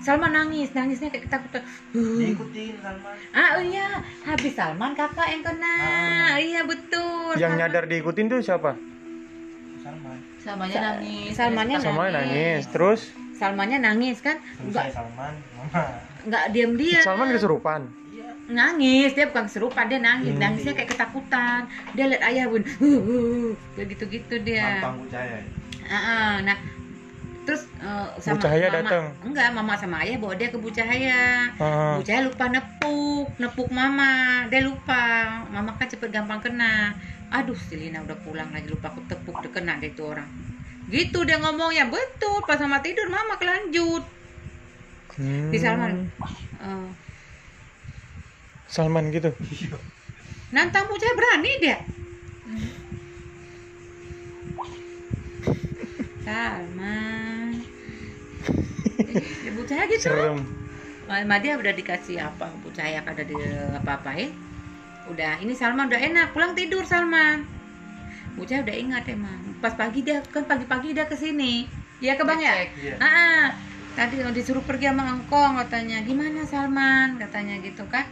Salman 0.06 0.30
nangis, 0.30 0.70
nangisnya 0.70 1.10
kayak 1.10 1.26
ketakutan. 1.26 1.62
Diikutin 1.90 2.78
Salman. 2.78 3.14
Ah 3.34 3.58
oh 3.58 3.62
iya, 3.64 3.88
habis 4.22 4.54
Salman 4.54 4.94
kakak 4.94 5.26
yang 5.26 5.42
kena. 5.42 5.74
Ah. 5.82 6.38
Iya 6.38 6.62
betul. 6.62 7.34
Yang 7.34 7.52
Salman. 7.52 7.58
nyadar 7.60 7.84
diikutin 7.84 8.26
tuh 8.30 8.38
siapa? 8.38 8.78
Salman. 9.82 10.18
samanya 10.38 10.74
Sa- 10.76 10.84
nangis 10.86 11.30
Salmannya 11.34 11.76
nangis. 11.76 12.14
nangis. 12.14 12.62
Terus 12.70 13.00
Salmannya 13.34 13.78
nangis 13.80 14.16
kan? 14.20 14.38
Enggak 14.62 14.94
Salman, 14.94 15.34
Mama. 15.52 15.82
enggak 16.22 16.44
diam 16.50 16.72
dia. 16.74 17.00
Salman 17.02 17.28
kesurupan. 17.28 17.82
Iya. 18.08 18.30
nangis 18.48 19.10
dia 19.10 19.26
bukan 19.26 19.44
kesurupan 19.44 19.84
dia 19.84 19.98
nangis 19.98 20.30
Hmm. 20.30 20.40
nangisnya 20.40 20.72
kayak 20.72 20.88
ketakutan 20.88 21.60
dia 21.92 22.06
lihat 22.06 22.22
ayah 22.24 22.46
bun 22.46 22.62
huh, 22.62 23.50
kayak 23.74 23.88
gitu 23.90 24.04
gitu 24.08 24.34
dia 24.40 24.78
Tampang 24.78 25.02
Cahaya. 25.10 25.38
Ah, 25.84 25.98
ah, 25.98 26.32
nah 26.40 26.56
terus 27.46 27.62
eh, 27.78 28.06
sama 28.18 28.36
Bu 28.36 28.42
Cahaya 28.42 28.66
mama. 28.68 28.78
datang. 28.82 29.04
enggak 29.22 29.48
mama 29.54 29.74
sama 29.78 29.96
ayah 30.02 30.18
bawa 30.18 30.34
dia 30.34 30.50
ke 30.50 30.58
Bu 30.58 30.68
Cahaya. 30.74 31.54
Ah, 31.62 31.94
Bu 31.94 32.02
Cahaya 32.02 32.26
lupa 32.26 32.44
nepuk 32.50 33.28
nepuk 33.38 33.68
mama. 33.70 34.44
Dia 34.50 34.66
lupa. 34.66 35.02
Mama 35.54 35.78
kan 35.78 35.86
cepet 35.86 36.10
gampang 36.10 36.42
kena. 36.42 36.98
Aduh 37.30 37.54
si 37.54 37.78
Lina 37.78 38.02
udah 38.02 38.18
pulang 38.26 38.50
lagi 38.50 38.66
lupa 38.66 38.90
aku 38.90 39.06
tepuk 39.06 39.38
dia 39.46 39.50
kena 39.54 39.78
deh 39.78 39.94
itu 39.94 40.02
orang. 40.02 40.26
Gitu 40.90 41.22
dia 41.22 41.38
ngomongnya 41.38 41.86
betul. 41.86 42.42
Pas 42.42 42.58
sama 42.58 42.82
tidur 42.82 43.06
mama 43.06 43.38
kelanjut. 43.38 44.02
Hmm. 45.16 45.48
di 45.48 45.56
Salman. 45.56 46.12
Eh, 46.60 46.88
Salman 48.68 49.08
gitu. 49.14 49.30
nantang 50.54 50.90
Bu 50.90 50.98
Cahaya 50.98 51.14
berani 51.14 51.52
dia? 51.62 51.78
Salman 56.26 57.35
Ibu 59.48 59.60
Cahaya 59.68 59.86
gitu. 59.90 60.10
Serem. 60.10 60.40
sama 61.06 61.36
dia 61.38 61.54
udah 61.54 61.72
dikasih 61.72 62.18
apa 62.18 62.50
Bu 62.60 62.74
Cahaya 62.74 63.00
kada 63.06 63.22
di 63.22 63.36
apa-apain. 63.76 64.30
Udah 65.06 65.38
ini 65.38 65.54
Salman 65.54 65.86
udah 65.86 66.00
enak 66.02 66.34
pulang 66.34 66.58
tidur 66.58 66.82
Salman 66.82 67.56
bocah 68.36 68.62
udah 68.62 68.76
ingat 68.76 69.04
emang. 69.08 69.40
Pas 69.64 69.72
pagi 69.72 70.04
dia 70.04 70.20
kan 70.28 70.44
pagi-pagi 70.44 70.92
dia 70.92 71.08
ke 71.08 71.16
sini. 71.16 71.64
Iya 71.98 72.20
ke 72.20 72.22
bang 72.28 72.40
ya? 72.44 72.52
Ngecek, 72.52 72.70
iya. 72.84 72.94
Ah, 73.00 73.44
tadi 73.96 74.20
disuruh 74.36 74.60
pergi 74.60 74.92
sama 74.92 75.08
engkong 75.08 75.56
katanya 75.64 76.04
gimana 76.04 76.44
Salman? 76.44 77.16
Katanya 77.16 77.56
gitu 77.64 77.88
kan. 77.88 78.04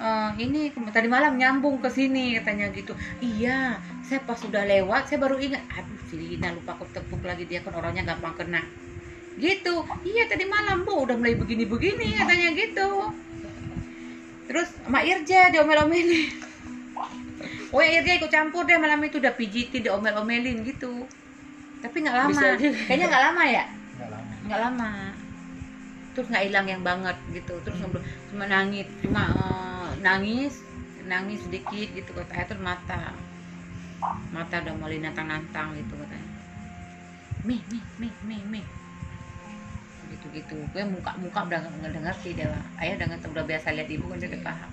"Eh, 0.00 0.30
ini 0.40 0.72
tadi 0.90 1.06
malam 1.06 1.36
nyambung 1.36 1.78
ke 1.84 1.92
sini 1.92 2.40
katanya 2.40 2.72
gitu. 2.72 2.96
Iya 3.20 3.76
saya 4.02 4.24
pas 4.24 4.40
sudah 4.40 4.64
lewat 4.64 5.12
saya 5.12 5.20
baru 5.20 5.36
ingat. 5.36 5.62
Aduh 5.76 6.00
si 6.08 6.16
Lina 6.16 6.48
lupa 6.56 6.72
aku 6.74 6.88
tepuk 6.88 7.20
lagi 7.22 7.44
dia 7.44 7.60
kan 7.60 7.76
orangnya 7.76 8.08
gampang 8.08 8.32
kena 8.34 8.64
gitu. 9.40 9.74
Iya 10.04 10.28
tadi 10.28 10.44
malam 10.44 10.84
bu 10.84 11.08
udah 11.08 11.16
mulai 11.16 11.36
begini 11.36 11.64
begini 11.64 12.16
katanya 12.16 12.48
gitu. 12.52 12.88
Terus 14.50 14.68
Mak 14.90 15.04
Irja 15.06 15.48
diomel-omelin 15.54 16.28
oh 17.72 17.80
ya 17.80 18.02
Irja 18.02 18.20
ikut 18.20 18.28
campur 18.28 18.68
deh 18.68 18.76
malam 18.76 19.00
itu 19.00 19.16
udah 19.16 19.32
pijitin 19.32 19.86
diomel-omelin 19.86 20.60
gitu. 20.66 21.08
Tapi 21.80 21.96
nggak 22.04 22.16
lama. 22.16 22.40
Kayaknya 22.86 23.06
nggak 23.08 23.24
lama 23.32 23.42
ya? 23.48 23.64
Nggak 24.46 24.60
lama. 24.60 24.62
lama. 24.68 24.90
Terus 26.12 26.26
nggak 26.28 26.44
hilang 26.46 26.66
yang 26.68 26.82
banget 26.84 27.16
gitu. 27.32 27.54
Terus 27.64 27.76
ngobrol- 27.80 28.06
cuma 28.28 28.44
nangis 28.46 28.86
cuma 29.00 29.22
eh, 29.32 29.88
nangis 30.04 30.54
nangis 31.02 31.42
sedikit 31.42 31.88
gitu 31.96 32.10
katanya 32.12 32.44
terus 32.46 32.62
mata. 32.62 33.02
Mata 34.30 34.60
udah 34.60 34.74
mulai 34.76 35.00
nantang-nantang 35.00 35.72
gitu 35.78 35.96
katanya. 35.96 36.28
Mi 37.42 37.58
mi 37.72 37.80
mi 37.98 38.08
mi 38.28 38.38
mi 38.46 38.62
gitu 40.32 40.56
gue 40.72 40.82
muka 40.88 41.12
muka 41.20 41.38
udah 41.44 41.58
nggak 41.62 42.02
ngerti 42.02 42.36
dia 42.36 42.48
ayah 42.80 42.96
udah 42.98 43.08
ngerti 43.12 43.26
udah 43.30 43.44
biasa 43.44 43.66
lihat 43.76 43.88
ibu 43.88 44.04
kan 44.08 44.18
dia 44.20 44.30
udah 44.32 44.44
paham 44.44 44.72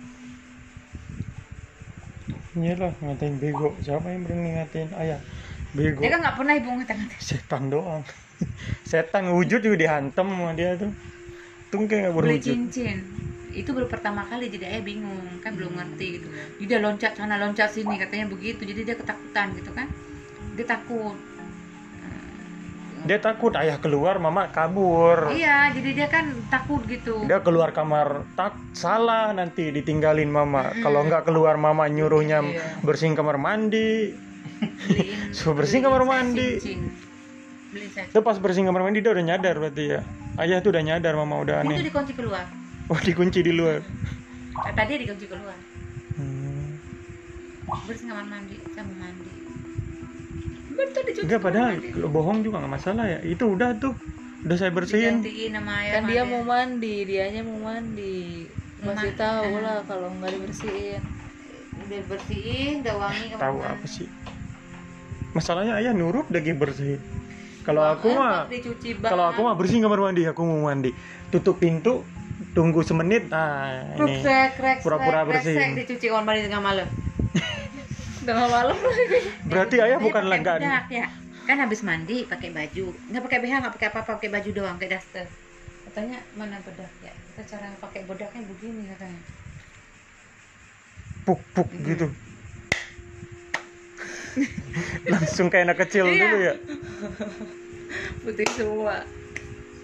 Iyalah 2.60 2.92
ngatain 3.06 3.38
bego. 3.38 3.78
Siapa 3.78 4.10
yang 4.10 4.26
berani 4.26 4.58
ngatain 4.58 4.90
ayah? 4.98 5.22
Bego. 5.70 6.02
dia 6.02 6.10
kan 6.18 6.20
nggak 6.26 6.36
pernah 6.42 6.54
ibu 6.58 6.70
ngata-ngatain 6.82 7.22
Setan 7.22 7.64
doang. 7.70 8.02
Setan 8.90 9.30
wujud 9.38 9.62
juga 9.62 9.78
dihantam 9.78 10.34
sama 10.34 10.58
dia 10.58 10.74
tuh. 10.74 10.90
Tungke 11.70 12.02
nggak 12.02 12.10
beli 12.18 12.42
berwujud. 12.42 12.50
cincin 12.50 12.98
itu 13.50 13.70
baru 13.74 13.90
pertama 13.90 14.22
kali 14.30 14.46
jadi 14.50 14.78
ayah 14.78 14.84
bingung 14.86 15.42
kan 15.42 15.58
belum 15.58 15.74
ngerti 15.74 16.22
gitu 16.22 16.28
jadi 16.62 16.66
dia 16.70 16.80
loncat 16.86 17.18
sana 17.18 17.42
loncat 17.42 17.74
sini 17.74 17.98
katanya 17.98 18.30
begitu 18.30 18.62
jadi 18.62 18.86
dia 18.86 18.96
ketakutan 18.96 19.58
gitu 19.58 19.74
kan 19.74 19.90
dia 20.54 20.66
takut 20.70 21.18
Dia 23.10 23.18
takut 23.18 23.50
ayah 23.58 23.82
keluar, 23.82 24.22
mama 24.22 24.54
kabur. 24.54 25.34
iya 25.34 25.74
jadi 25.74 25.90
dia 25.96 26.08
kan 26.08 26.30
takut 26.46 26.86
gitu 26.86 27.26
Dia 27.26 27.42
keluar 27.42 27.74
kamar 27.74 28.22
tak 28.38 28.54
salah 28.72 29.34
nanti 29.34 29.74
ditinggalin 29.74 30.30
mama. 30.30 30.70
Kalau 30.78 31.02
nggak 31.02 31.26
keluar 31.26 31.58
mama 31.58 31.90
nyuruhnya 31.90 32.46
Iya. 32.46 32.86
bersihin 32.86 33.18
kamar 33.18 33.42
mandi. 33.42 34.14
Suruh 35.34 35.56
bersihin 35.58 35.82
kamar 35.82 36.06
mandi. 36.06 36.62
Itu 38.06 38.22
pas 38.22 38.38
bersihin 38.38 38.70
kamar 38.70 38.86
mandi 38.86 39.02
dia 39.02 39.10
udah 39.10 39.26
nyadar 39.26 39.58
berarti 39.58 39.84
ya. 39.90 40.06
Ayah 40.38 40.62
tuh 40.62 40.70
udah 40.70 40.84
nyadar 40.86 41.18
mama 41.18 41.42
udah 41.42 41.56
itu 41.60 41.74
aneh. 41.74 41.78
dikunci 41.84 42.14
keluar 42.14 42.46
Oh 42.86 43.00
dikunci 43.00 43.42
di 43.42 43.50
luar. 43.52 43.82
kata 44.56 44.82
dia 44.86 44.98
dikunci 45.00 45.26
keluar 45.26 45.58
Hmm. 46.14 46.78
bersihin 47.84 48.06
kamar 48.08 48.28
mandi 48.28 48.54
saya 48.70 48.86
mau 48.86 49.10
dicuci 50.88 51.20
Enggak 51.28 51.42
padahal 51.44 51.72
mandi. 51.76 51.90
kalau 51.92 52.10
bohong 52.10 52.40
juga 52.46 52.56
nggak 52.64 52.74
masalah 52.74 53.06
ya. 53.08 53.20
Itu 53.26 53.44
udah 53.54 53.70
tuh. 53.78 53.94
Udah 54.40 54.56
saya 54.56 54.72
bersihin. 54.72 55.20
digantiin 55.20 55.52
sama 55.60 55.76
kan 55.92 56.04
dia 56.08 56.24
mau 56.24 56.42
mandi 56.48 56.96
dianya 57.04 57.44
mau 57.44 57.60
mandi 57.60 58.48
Mau 58.80 58.96
masih 58.96 59.12
tahu 59.20 59.60
lah 59.60 59.84
kalau 59.84 60.08
nggak 60.16 60.32
dibersihin 60.32 61.04
udah 61.90 62.02
bersihin 62.08 62.74
udah 62.86 62.96
wangi 62.96 63.26
Tahu 63.36 63.58
apa 63.60 63.86
sih? 63.90 64.08
Masalahnya 65.36 65.76
ayah 65.84 65.92
nurut 65.92 66.32
lagi 66.32 66.56
bersihin. 66.56 67.02
Kalau 67.68 67.84
aku 67.86 68.16
mah 68.16 68.50
kalau 69.04 69.26
aku 69.30 69.40
mah 69.46 69.54
bersihin 69.54 69.84
kamar 69.86 70.00
mandi, 70.10 70.26
aku 70.26 70.42
mau 70.42 70.72
mandi. 70.72 70.90
Tutup 71.30 71.62
pintu, 71.62 72.02
tunggu 72.58 72.82
semenit. 72.82 73.30
Nah, 73.30 73.94
ini. 74.00 74.26
Pura-pura 74.82 75.28
resek, 75.28 75.78
dicuci 75.86 76.06
kamar 76.10 76.24
mandi 76.34 76.50
tengah 76.50 76.64
malam. 76.64 76.88
Tengah 78.30 78.46
malam 78.46 78.78
Berarti 79.50 79.76
ayah 79.82 79.98
bukan 79.98 80.24
pakai 80.30 80.62
bedak, 80.62 80.86
ya. 80.94 81.08
Kan 81.50 81.58
habis 81.58 81.82
mandi 81.82 82.30
pakai 82.30 82.54
baju, 82.54 82.94
nggak 83.10 83.24
pakai 83.26 83.40
BH, 83.42 83.54
nggak 83.66 83.74
pakai 83.74 83.88
apa-apa, 83.90 84.12
pakai 84.22 84.30
baju 84.30 84.50
doang, 84.54 84.78
kayak 84.78 85.02
daster. 85.02 85.26
Katanya 85.90 86.22
mana 86.38 86.62
bedak 86.62 86.94
ya? 87.02 87.10
Kita 87.10 87.58
cara 87.58 87.74
pakai 87.82 88.06
bedaknya 88.06 88.42
begini 88.46 88.86
katanya. 88.94 89.22
Puk 91.26 91.42
puk 91.58 91.70
gitu. 91.82 92.14
Langsung 95.10 95.50
kayak 95.50 95.74
anak 95.74 95.78
kecil 95.90 96.06
Iya. 96.06 96.22
dulu 96.22 96.38
ya. 96.38 96.54
Putih 98.22 98.48
semua. 98.54 98.96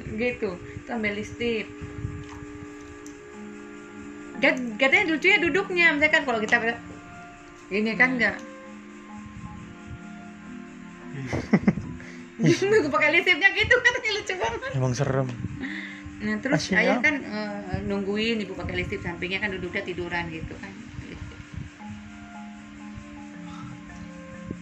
Gitu. 0.06 0.50
Itu 0.54 0.90
ambil 0.94 1.18
listip. 1.18 1.66
Dan 4.38 4.78
katanya 4.78 5.16
lucunya 5.16 5.38
duduknya, 5.42 5.86
misalkan 5.98 6.24
kalau 6.28 6.38
kita 6.38 6.62
ini 7.74 7.92
kan 7.98 8.10
enggak. 8.18 8.38
Gue 12.38 12.92
pakai 12.96 13.10
listipnya 13.16 13.50
gitu 13.56 13.74
katanya 13.82 14.12
lucu 14.14 14.34
banget. 14.38 14.72
Emang 14.78 14.94
serem. 14.94 15.28
Nah 16.26 16.36
terus 16.42 16.62
Asyik 16.70 16.78
ayah 16.80 16.98
ya. 17.00 17.04
kan 17.04 17.16
eh, 17.22 17.80
nungguin 17.86 18.42
ibu 18.46 18.54
pakai 18.54 18.82
listip 18.82 19.02
sampingnya 19.02 19.42
kan 19.42 19.50
duduknya 19.54 19.82
tiduran 19.82 20.30
gitu 20.30 20.54
kan. 20.62 20.72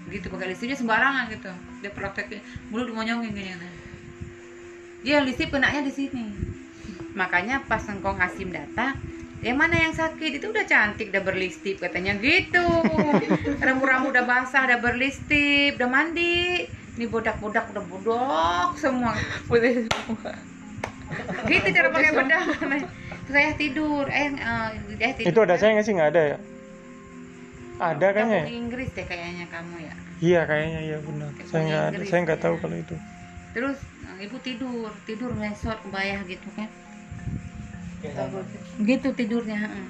Gitu 0.08 0.28
pakai 0.30 0.48
listipnya 0.54 0.78
sembarangan 0.78 1.26
gitu. 1.34 1.52
Dia 1.84 1.92
prakteknya 1.92 2.40
mulut 2.72 2.88
dimonyongin 2.88 3.32
gini 3.36 3.50
kan. 3.52 3.74
Dia 5.04 5.20
listip 5.20 5.52
kenanya 5.52 5.84
di 5.84 5.92
sini. 5.92 6.26
Makanya 7.14 7.62
pas 7.70 7.84
engkong 7.86 8.18
Hasim 8.18 8.50
datang, 8.50 8.98
yang 9.44 9.60
mana 9.60 9.76
yang 9.76 9.92
sakit 9.92 10.40
itu 10.40 10.48
udah 10.50 10.64
cantik 10.64 11.12
udah 11.12 11.20
berlistip 11.22 11.78
katanya 11.78 12.16
gitu. 12.18 12.64
Rambut-rambut 13.60 14.16
udah 14.16 14.24
basah 14.24 14.64
udah 14.64 14.80
berlistip, 14.80 15.76
udah 15.76 15.90
mandi. 15.92 16.66
Ini 16.96 17.06
bodak-bodak 17.10 17.68
udah 17.74 17.84
bodok 17.84 18.70
semua. 18.78 19.12
putih 19.46 19.86
semua 19.92 20.32
gitu 21.46 21.68
cara 21.70 21.94
pakai 21.94 22.12
bedak 22.16 22.44
terus 22.58 22.84
saya 23.30 23.54
tidur 23.54 24.10
eh 24.10 24.34
dia 24.98 25.14
tidur 25.14 25.30
Itu 25.30 25.40
ada 25.46 25.56
saya 25.58 25.78
nggak 25.78 25.86
sih 25.86 25.94
nggak 25.94 26.10
ada 26.10 26.22
ya? 26.26 26.38
Ada 27.78 28.08
kan 28.14 28.26
ya? 28.30 28.44
Inggris 28.50 28.90
deh 28.94 29.06
kayaknya 29.06 29.46
kamu 29.50 29.76
ya 29.78 29.94
Iya 30.24 30.42
kayaknya 30.48 30.80
iya 30.80 30.98
benar. 31.04 31.30
Kayak 31.36 31.48
Saya 31.52 31.62
nggak 31.92 32.08
Saya 32.08 32.20
nggak 32.24 32.40
tahu 32.42 32.56
ya. 32.56 32.62
kalau 32.62 32.78
itu. 32.80 32.96
terus 33.54 33.78
eh, 34.10 34.26
ibu 34.26 34.38
tidur 34.42 34.90
tidur 35.06 35.30
mesot 35.38 35.78
kebayah 35.86 36.26
gitu 36.26 36.48
kan 36.58 36.66
gitu 38.84 39.08
tidurnya 39.16 39.58
heeh. 39.68 39.86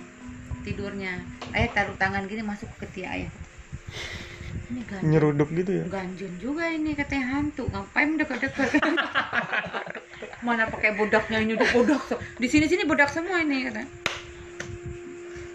tidurnya. 0.63 1.13
Ayah 1.51 1.69
taruh 1.75 1.97
tangan 1.99 2.23
gini 2.29 2.39
masuk 2.45 2.69
ke 2.77 2.87
ketiak 2.87 3.11
ayah. 3.19 3.31
Ini 4.71 4.81
ganjun. 4.87 5.09
Nyeruduk 5.11 5.49
gitu 5.51 5.71
ya. 5.81 5.85
ganjun 5.91 6.33
juga 6.39 6.71
ini 6.71 6.95
katanya 6.95 7.25
hantu. 7.37 7.67
Ngapain 7.67 8.15
dekat-dekat 8.15 8.69
mana 10.45 10.67
pakai 10.67 10.95
bodaknya 10.95 11.39
ini 11.39 11.55
udah 11.55 11.69
bodak 11.71 12.03
di 12.35 12.47
sini 12.51 12.67
sini 12.67 12.83
bodak 12.83 13.07
semua 13.07 13.39
ini 13.39 13.63
kata 13.63 13.87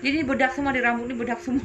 jadi 0.00 0.24
bedak 0.24 0.56
semua 0.56 0.72
di 0.72 0.80
rambut 0.80 1.10
ini 1.10 1.16
bedak 1.18 1.40
semua. 1.42 1.64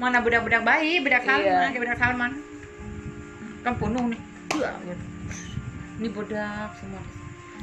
Mana 0.00 0.18
bedak-bedak 0.24 0.64
bayi 0.64 1.04
bedak 1.04 1.22
Salman 1.22 1.46
Iya. 1.46 1.70
kayak 1.70 1.82
bedak 1.84 1.98
Salman. 2.00 2.32
Kan 3.62 3.74
penuh 3.78 4.04
nih. 4.10 4.20
Wah, 4.58 4.74
gitu. 4.82 5.04
ini 6.02 6.08
bedak 6.10 6.70
semua 6.80 7.02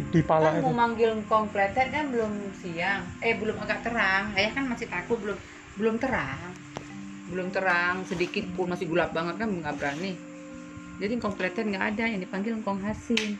Di 0.07 0.23
pala 0.23 0.55
kan 0.55 0.63
itu. 0.63 0.63
mau 0.63 0.75
manggil 0.87 1.11
engkong 1.11 1.51
pletet 1.51 1.91
kan 1.91 2.07
belum 2.07 2.55
siang. 2.55 3.03
Eh 3.19 3.35
belum 3.35 3.59
agak 3.59 3.83
terang. 3.83 4.31
Ayah 4.31 4.51
kan 4.55 4.63
masih 4.71 4.87
takut 4.87 5.19
belum 5.19 5.37
belum 5.75 5.95
terang. 5.99 6.55
Belum 7.27 7.51
terang 7.51 8.07
sedikit 8.07 8.47
pun 8.55 8.71
masih 8.71 8.87
gelap 8.87 9.11
banget 9.11 9.35
kan 9.35 9.51
nggak 9.51 9.75
berani. 9.75 10.15
Jadi 11.03 11.11
engkong 11.19 11.35
pletet 11.35 11.67
nggak 11.67 11.85
ada 11.95 12.03
yang 12.07 12.23
dipanggil 12.23 12.55
engkong 12.55 12.79
hasim. 12.79 13.35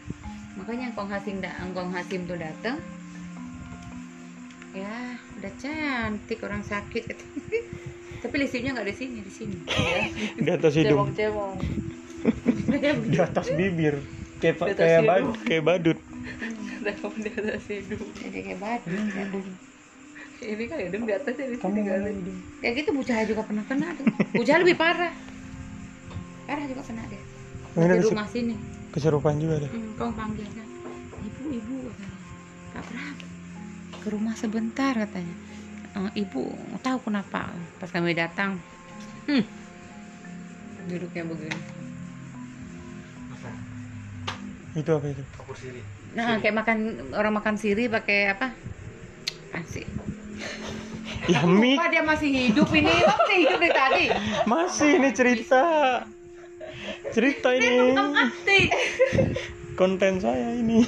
Makanya 0.60 0.92
engkong 0.92 1.10
hasim 1.10 1.40
da 1.40 1.56
engkong 1.64 1.90
hasim 1.96 2.28
tuh 2.28 2.36
dateng. 2.36 2.78
Ya 4.76 5.16
udah 5.40 5.54
cantik 5.58 6.40
orang 6.44 6.62
sakit. 6.62 7.16
Tapi 8.22 8.36
listipnya 8.36 8.76
nggak 8.76 8.88
di 8.92 8.96
sini 9.00 9.20
di 9.24 9.32
sini. 9.32 9.58
Di 10.44 10.50
atas 10.52 10.76
hidung. 10.76 11.08
cemong 11.08 11.12
cemong 11.16 11.56
Di 13.16 13.18
atas 13.20 13.48
bibir. 13.56 14.04
Kayak 14.40 14.76
kayak 14.76 15.04
badut, 15.04 15.36
kayak 15.44 15.64
badut. 15.68 16.00
Ada 16.80 16.92
kamu 16.96 17.18
di 17.20 17.30
atas 17.32 17.64
hidung 17.68 18.08
jadi 18.16 18.40
kayak 18.46 18.60
batu. 18.60 18.90
Ini 20.40 20.64
kan 20.68 20.78
hidung 20.80 21.04
di 21.04 21.14
atas 21.14 21.34
ya 21.36 21.46
di 21.46 21.58
Kamu 21.58 21.74
sini 21.76 21.82
kan 21.84 22.00
ngomong 22.00 22.16
hidung. 22.16 22.38
kayak 22.64 22.74
gitu 22.80 22.90
bocah 22.96 23.18
juga 23.28 23.42
pernah 23.44 23.64
kena 23.68 23.88
tuh. 23.94 24.06
Bocah 24.34 24.56
lebih 24.60 24.76
parah. 24.76 25.14
Parah 26.48 26.66
juga 26.66 26.82
kena 26.82 27.04
Ini 27.76 27.86
di 27.94 28.04
rumah 28.04 28.28
sini. 28.28 28.56
keserupan 28.90 29.38
juga 29.38 29.56
deh. 29.62 29.70
hmm, 29.70 29.94
kau 29.96 30.10
panggil 30.10 30.48
kan. 30.50 30.68
Ibu 31.20 31.44
ibu 31.54 31.76
katanya. 31.86 32.18
Kak 32.70 32.84
Pram 32.88 33.16
ke 34.00 34.08
rumah 34.10 34.34
sebentar 34.34 34.94
katanya. 34.96 35.36
"Eh, 35.90 36.24
ibu 36.24 36.42
tahu 36.80 36.98
kenapa 37.06 37.52
pas 37.78 37.92
kami 37.92 38.16
datang. 38.16 38.58
Hmm, 39.28 39.44
duduknya 40.88 41.24
begini. 41.28 41.62
Itu 44.74 44.92
apa 44.96 45.06
itu 45.10 45.24
Siri. 46.10 46.18
nah 46.18 46.42
kayak 46.42 46.56
makan 46.58 46.78
orang 47.14 47.34
makan 47.38 47.56
siri 47.62 47.86
pakai 47.86 48.34
apa? 48.34 48.48
Asik 49.54 49.88
ya 51.30 51.46
Lupa 51.46 51.86
dia 51.94 52.04
masih 52.04 52.30
hidup 52.30 52.70
ini. 52.74 52.90
Masih 53.06 53.38
hidup 53.46 53.60
dari 53.62 53.74
tadi? 53.74 54.06
Masih 54.50 54.90
ini 54.98 55.10
cerita. 55.14 55.64
Cerita 57.14 57.50
ini 57.54 57.94
konten 59.78 60.20
saya 60.20 60.58
ini. 60.58 60.84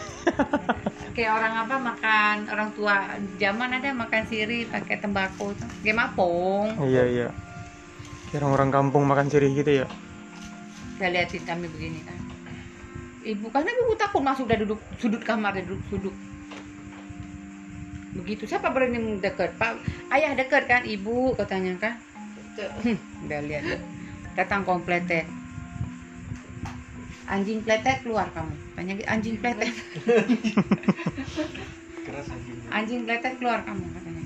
Kayak 1.15 1.31
orang 1.39 1.53
apa 1.63 1.75
makan 1.79 2.35
orang 2.51 2.69
tua 2.75 2.95
zaman 3.39 3.69
ada 3.77 3.91
makan 3.95 4.23
siri 4.27 4.67
pakai 4.67 4.99
tembakau 4.99 5.53
tuh 5.55 5.69
kayak 5.85 5.95
mapung. 5.95 6.75
Iya 6.81 7.03
iya. 7.07 7.27
Kayak 8.31 8.47
orang-orang 8.47 8.69
kampung 8.71 9.03
makan 9.07 9.27
sirih 9.27 9.51
gitu 9.55 9.85
ya. 9.85 9.87
Saya 10.97 11.09
liatin 11.13 11.43
kami 11.43 11.67
begini 11.67 11.99
kan 12.05 12.30
ibu 13.21 13.53
karena 13.53 13.69
ibu 13.69 13.93
takut 13.93 14.25
masuk 14.25 14.49
dari 14.49 14.65
duduk 14.65 14.81
sudut 14.97 15.21
kamar 15.21 15.57
dia 15.57 15.65
duduk 15.65 15.81
sudut. 15.89 16.15
Begitu. 18.11 18.43
Siapa 18.49 18.73
berani 18.73 19.21
dekat 19.21 19.55
pak 19.55 19.79
ayah 20.11 20.35
dekat 20.35 20.67
kan? 20.67 20.83
Ibu 20.83 21.37
katanya 21.37 21.77
kan? 21.79 21.93
Udah 23.25 23.39
lihat 23.47 23.79
datang 24.35 24.67
kompletet. 24.67 25.25
Anjing 27.31 27.63
pletet 27.63 28.03
keluar 28.03 28.27
kamu. 28.35 28.51
Tanya 28.75 28.93
anjing 29.07 29.39
pletet. 29.39 29.71
Keras 32.05 32.27
anjing. 32.27 32.57
anjing 32.67 33.01
pletet 33.07 33.39
keluar 33.39 33.63
kamu 33.63 33.85
katanya. 33.95 34.23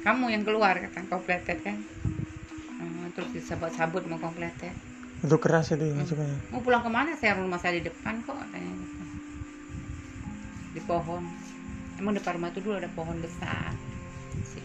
Kamu 0.00 0.24
yang 0.32 0.42
keluar 0.42 0.74
kata 0.74 1.06
kompletet 1.06 1.62
kan? 1.62 1.78
Hmm, 2.80 3.12
terus 3.14 3.30
disabut-sabut 3.36 4.02
mau 4.10 4.18
kompletet 4.18 4.74
itu 5.20 5.36
keras 5.36 5.68
itu 5.76 5.84
masuknya 5.92 6.32
mau 6.48 6.64
pulang 6.64 6.80
ke 6.80 6.90
mana? 6.90 7.12
Saya 7.12 7.36
rumah 7.36 7.60
saya 7.60 7.76
di 7.76 7.84
depan 7.84 8.24
kok 8.24 8.32
katanya. 8.32 8.72
Di 10.72 10.80
pohon. 10.88 11.22
Emang 12.00 12.16
depan 12.16 12.40
rumah 12.40 12.48
itu 12.48 12.64
dulu 12.64 12.80
ada 12.80 12.88
pohon 12.96 13.20
besar. 13.20 13.76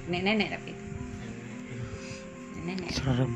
Nenek 0.08 0.24
nenek 0.40 0.50
tapi. 0.56 0.72
Itu. 0.72 0.86
nenek 2.66 2.90
serem 2.96 3.32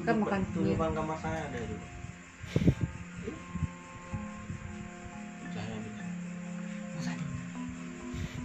bukan 0.00 0.16
makan 0.24 0.40
Tuh 0.48 0.64
kue 0.64 0.72
depan 0.72 0.90
kamar 0.96 1.16
saya 1.20 1.40
ada 1.44 1.58
itu. 1.60 1.76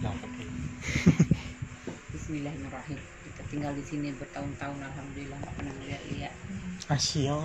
Ya. 0.04 0.12
Bismillahirrahmanirrahim 2.12 3.15
tinggal 3.46 3.72
di 3.74 3.84
sini 3.86 4.10
bertahun-tahun 4.16 4.78
alhamdulillah 4.82 5.38
nggak 5.38 5.54
pernah 5.54 5.74
lihat-lihat 5.86 6.34
Asia 6.90 7.38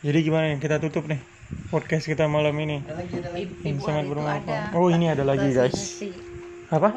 jadi 0.00 0.18
gimana 0.24 0.44
nih 0.56 0.58
kita 0.60 0.80
tutup 0.80 1.04
nih 1.06 1.20
podcast 1.70 2.06
kita 2.06 2.30
malam 2.30 2.54
ini? 2.62 2.82
Ada 2.86 2.94
lagi, 2.94 3.14
ada 3.18 3.30
lagi. 3.34 3.42
Ibu, 3.46 3.54
yang 3.62 3.76
ibu 3.76 3.82
sangat 3.82 4.04
bermanfaat 4.06 4.70
oh 4.74 4.88
ini 4.90 5.06
ada 5.10 5.24
lagi 5.26 5.48
basi 5.50 5.58
guys. 5.58 5.74
nasi. 5.74 6.10
apa? 6.70 6.88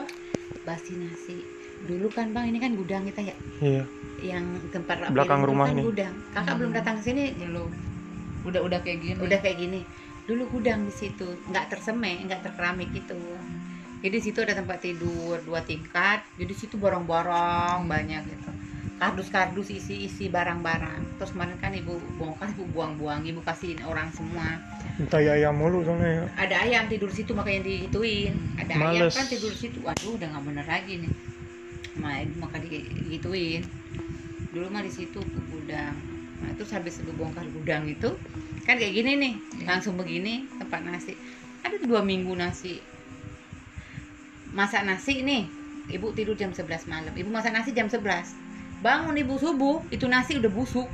Basi 0.64 0.94
nasi. 0.98 1.38
Dulu 1.84 2.08
kan 2.14 2.32
bang 2.32 2.46
ini 2.54 2.58
kan 2.62 2.72
gudang 2.78 3.04
kita 3.10 3.22
ya? 3.34 3.36
Iya. 3.60 3.84
Yang 4.24 4.46
tempat 4.72 5.12
Belakang 5.12 5.42
rumah 5.44 5.68
kan 5.68 5.76
ini. 5.76 5.84
gudang. 5.84 6.14
Kakak 6.32 6.56
belum 6.62 6.72
datang 6.72 6.96
ke 7.02 7.04
sini? 7.12 7.24
Belum. 7.36 7.70
Udah 8.48 8.62
udah 8.64 8.80
kayak 8.86 9.00
gini. 9.04 9.18
Udah 9.20 9.40
kayak 9.42 9.58
gini. 9.60 9.82
Dulu 10.24 10.44
gudang 10.54 10.88
di 10.88 10.94
situ. 10.96 11.28
Nggak 11.52 11.76
tersemek 11.76 12.24
nggak 12.30 12.42
terkeramik 12.46 12.90
gitu 12.96 13.18
jadi 14.04 14.18
situ 14.20 14.44
ada 14.44 14.52
tempat 14.52 14.84
tidur 14.84 15.40
dua 15.48 15.64
tingkat. 15.64 16.28
Jadi 16.36 16.52
situ 16.52 16.76
barang-barang 16.76 17.88
banyak 17.88 18.22
gitu. 18.28 18.52
Kardus-kardus 19.00 19.72
isi 19.72 20.04
isi 20.04 20.28
barang-barang. 20.28 21.16
Terus 21.16 21.32
kemarin 21.32 21.56
kan 21.56 21.72
ibu 21.72 21.96
bongkar 22.20 22.52
ibu 22.52 22.68
buang-buang 22.68 23.24
ibu 23.24 23.40
kasihin 23.48 23.80
orang 23.88 24.12
semua. 24.12 24.60
Entah 25.00 25.24
ya 25.24 25.40
ayam 25.40 25.56
mulu 25.56 25.88
soalnya 25.88 26.20
ya. 26.20 26.24
Ada 26.36 26.56
ayam 26.68 26.92
tidur 26.92 27.08
situ 27.16 27.32
makanya 27.32 27.64
dihituin 27.64 28.36
ada 28.60 28.76
ayam 28.76 29.08
Males. 29.08 29.16
kan 29.16 29.28
tidur 29.32 29.56
situ. 29.56 29.80
Waduh 29.80 30.20
udah 30.20 30.28
nggak 30.36 30.44
bener 30.52 30.66
lagi 30.68 30.94
nih. 31.00 31.14
Ma- 32.04 32.28
maka 32.44 32.60
digituin 32.60 33.64
dulu 34.52 34.68
mah 34.68 34.84
di 34.84 34.92
situ 34.92 35.24
gudang. 35.48 35.96
Nah 36.44 36.52
terus 36.60 36.76
habis 36.76 37.00
ibu 37.00 37.16
bongkar 37.16 37.48
gudang 37.56 37.88
itu 37.88 38.12
kan 38.68 38.76
kayak 38.76 38.92
gini 39.00 39.12
nih 39.16 39.34
langsung 39.64 39.96
begini 39.96 40.52
tempat 40.60 40.84
nasi. 40.84 41.16
Ada 41.64 41.80
dua 41.88 42.04
minggu 42.04 42.36
nasi 42.36 42.84
masak 44.54 44.86
nasi 44.86 45.26
nih 45.26 45.50
ibu 45.90 46.14
tidur 46.16 46.38
jam 46.38 46.54
11 46.54 46.88
malam 46.88 47.14
ibu 47.18 47.30
masak 47.34 47.52
nasi 47.52 47.74
jam 47.76 47.90
11 47.90 48.06
bangun 48.86 49.18
ibu 49.18 49.36
subuh 49.36 49.84
itu 49.90 50.06
nasi 50.08 50.40
udah 50.40 50.52
busuk 50.54 50.88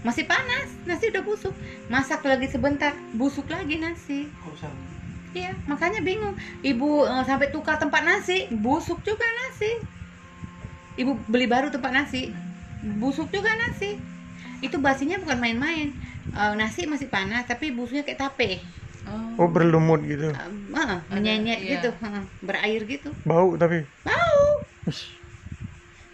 masih 0.00 0.24
panas 0.24 0.68
nasi 0.88 1.12
udah 1.12 1.22
busuk 1.26 1.52
masak 1.92 2.24
lagi 2.24 2.48
sebentar 2.48 2.96
busuk 3.18 3.50
lagi 3.50 3.76
nasi? 3.76 4.30
Iya, 5.30 5.54
makanya 5.70 6.02
bingung. 6.02 6.34
Ibu 6.62 7.06
eh, 7.06 7.22
sampai 7.22 7.54
tukar 7.54 7.78
tempat 7.78 8.02
nasi, 8.02 8.50
busuk 8.50 8.98
juga 9.06 9.22
nasi. 9.22 9.70
Ibu 10.98 11.30
beli 11.30 11.46
baru 11.46 11.70
tempat 11.70 11.94
nasi, 11.94 12.34
busuk 12.98 13.30
juga 13.30 13.50
nasi. 13.54 13.94
Itu 14.58 14.82
basinya 14.82 15.22
bukan 15.22 15.38
main-main. 15.38 15.94
Eh, 16.34 16.52
nasi 16.58 16.86
masih 16.90 17.06
panas, 17.06 17.46
tapi 17.46 17.70
busuknya 17.70 18.02
kayak 18.02 18.18
tape. 18.18 18.58
Oh 19.40 19.48
berlumut 19.54 20.00
gitu 20.10 20.26
Eh, 20.30 20.46
eh, 20.80 20.98
menyenyet 21.12 21.58
iya. 21.60 21.80
gitu, 21.80 21.88
eh, 22.06 22.24
berair 22.46 22.82
gitu. 22.92 23.08
bau 23.24 23.56
tapi 23.60 23.76
Bau. 24.06 24.40
Ush, 24.86 25.22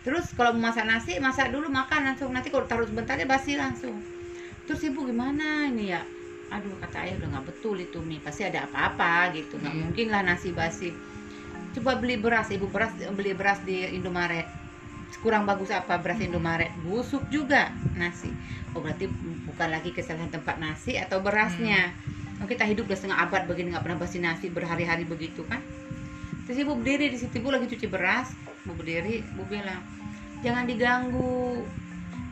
Terus 0.07 0.31
kalau 0.39 0.55
mau 0.55 0.71
masak 0.71 0.87
nasi, 0.87 1.19
masak 1.19 1.51
dulu 1.51 1.67
makan 1.67 2.01
langsung. 2.15 2.31
Nanti 2.31 2.49
kalau 2.53 2.65
taruh 2.71 2.87
sebentar 2.87 3.19
dia 3.19 3.27
basi 3.27 3.59
langsung. 3.59 3.99
Terus 4.67 4.81
ibu 4.87 5.03
gimana 5.11 5.67
ini 5.71 5.91
ya? 5.95 6.03
Aduh 6.55 6.79
kata 6.79 7.03
ayah 7.07 7.15
udah 7.19 7.29
nggak 7.35 7.47
betul 7.51 7.77
itu 7.83 7.99
mie. 8.09 8.23
Pasti 8.23 8.43
ada 8.47 8.71
apa-apa 8.71 9.35
gitu. 9.35 9.59
Nggak 9.59 9.75
Iya. 9.75 9.83
mungkin 9.83 10.07
lah 10.15 10.23
nasi 10.23 10.49
basi. 10.55 10.91
Coba 11.75 11.99
beli 12.01 12.17
beras, 12.17 12.49
ibu 12.55 12.67
beras 12.71 12.93
beli 13.19 13.33
beras 13.35 13.59
di 13.67 13.77
Indomaret. 13.99 14.47
Kurang 15.23 15.43
bagus 15.51 15.71
apa 15.75 15.99
beras 15.99 16.21
Indomaret? 16.23 16.71
Busuk 16.87 17.27
juga 17.35 17.75
nasi. 17.99 18.31
Oh 18.75 18.81
berarti 18.85 19.11
bukan 19.49 19.69
lagi 19.75 19.91
kesalahan 19.91 20.31
tempat 20.31 20.57
nasi 20.63 20.95
atau 20.99 21.19
berasnya. 21.25 21.91
Oh, 21.91 22.15
kita 22.44 22.68
hidup 22.68 22.85
udah 22.85 22.99
setengah 23.01 23.18
abad 23.25 23.49
begini 23.49 23.72
nggak 23.72 23.85
pernah 23.88 23.96
basi 23.96 24.20
nasi 24.20 24.53
berhari-hari 24.53 25.09
begitu 25.09 25.40
kan? 25.49 25.64
Terus 26.44 26.62
ibu 26.62 26.77
berdiri 26.77 27.09
di 27.09 27.18
situ, 27.18 27.40
ibu 27.40 27.49
lagi 27.49 27.66
cuci 27.66 27.88
beras, 27.88 28.37
ibu 28.68 28.77
berdiri, 28.77 29.25
ibu 29.25 29.42
bilang, 29.49 29.81
jangan 30.44 30.68
diganggu. 30.68 31.64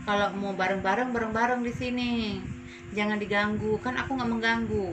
Kalau 0.04 0.28
mau 0.36 0.52
bareng-bareng, 0.52 1.10
bareng-bareng 1.10 1.64
di 1.64 1.72
sini. 1.72 2.12
Jangan 2.92 3.16
diganggu, 3.16 3.80
kan 3.80 3.96
aku 3.96 4.14
nggak 4.14 4.30
mengganggu. 4.30 4.88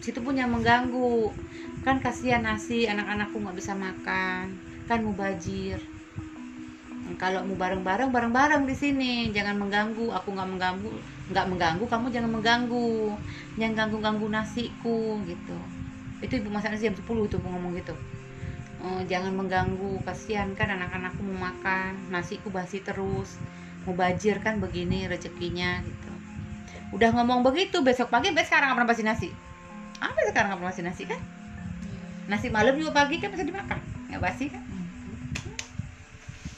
Situ 0.00 0.22
punya 0.22 0.46
mengganggu. 0.46 1.34
Kan 1.82 1.98
kasihan 1.98 2.46
nasi, 2.46 2.86
anak-anakku 2.86 3.36
nggak 3.36 3.58
bisa 3.58 3.74
makan. 3.74 4.56
Kan 4.86 5.04
mubajir. 5.04 5.82
Kalau 7.16 7.40
mau 7.48 7.56
bareng-bareng, 7.56 8.12
bareng-bareng 8.12 8.68
di 8.68 8.76
sini. 8.76 9.12
Jangan 9.32 9.56
mengganggu, 9.56 10.12
aku 10.12 10.28
nggak 10.36 10.48
mengganggu, 10.52 10.90
nggak 11.32 11.46
mengganggu, 11.48 11.84
kamu 11.88 12.06
jangan 12.12 12.30
mengganggu. 12.34 13.16
Jangan 13.56 13.74
ganggu-ganggu 13.78 14.26
nasiku 14.28 15.22
gitu. 15.24 15.56
Itu 16.20 16.42
ibu 16.42 16.52
masak 16.52 16.76
nasi 16.76 16.90
jam 16.90 16.96
10 16.98 17.24
itu 17.24 17.36
ngomong 17.40 17.72
gitu. 17.78 17.96
Eh, 18.78 19.02
jangan 19.10 19.34
mengganggu 19.34 20.06
kasihan 20.06 20.54
kan 20.54 20.70
anak-anakku 20.70 21.18
mau 21.26 21.50
makan 21.50 21.98
nasiku 22.14 22.46
basi 22.46 22.78
terus 22.78 23.34
mau 23.82 23.90
bajir 23.98 24.38
kan 24.38 24.62
begini 24.62 25.10
rezekinya 25.10 25.82
gitu 25.82 26.10
udah 26.94 27.10
ngomong 27.10 27.42
begitu 27.42 27.82
besok 27.82 28.06
pagi 28.06 28.30
besok 28.30 28.54
sekarang 28.54 28.70
nggak 28.70 28.78
pernah 28.78 28.90
basi 28.94 29.02
nasi 29.02 29.28
apa 29.98 30.18
sekarang 30.30 30.48
nggak 30.54 30.60
pernah 30.62 30.70
basi 30.70 30.82
nasi 30.86 31.02
kan 31.10 31.20
nasi 32.30 32.46
malam 32.54 32.78
juga 32.78 32.94
pagi 32.94 33.18
kan 33.18 33.34
bisa 33.34 33.42
dimakan 33.42 33.82
nggak 34.14 34.22
basi 34.22 34.46
kan 34.46 34.62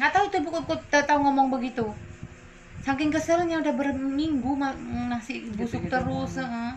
nggak 0.00 0.16
tahu 0.16 0.24
tuh 0.32 0.40
buku 0.40 0.60
tahu 0.88 1.18
ngomong 1.20 1.52
begitu. 1.52 1.84
Saking 2.80 3.12
keselnya 3.12 3.60
udah 3.60 3.76
berminggu 3.76 4.56
nasi 5.12 5.44
busuk 5.52 5.84
Gitu-gitu 5.84 5.92
terus 5.92 6.40
ngomong. 6.40 6.48
heeh. 6.48 6.72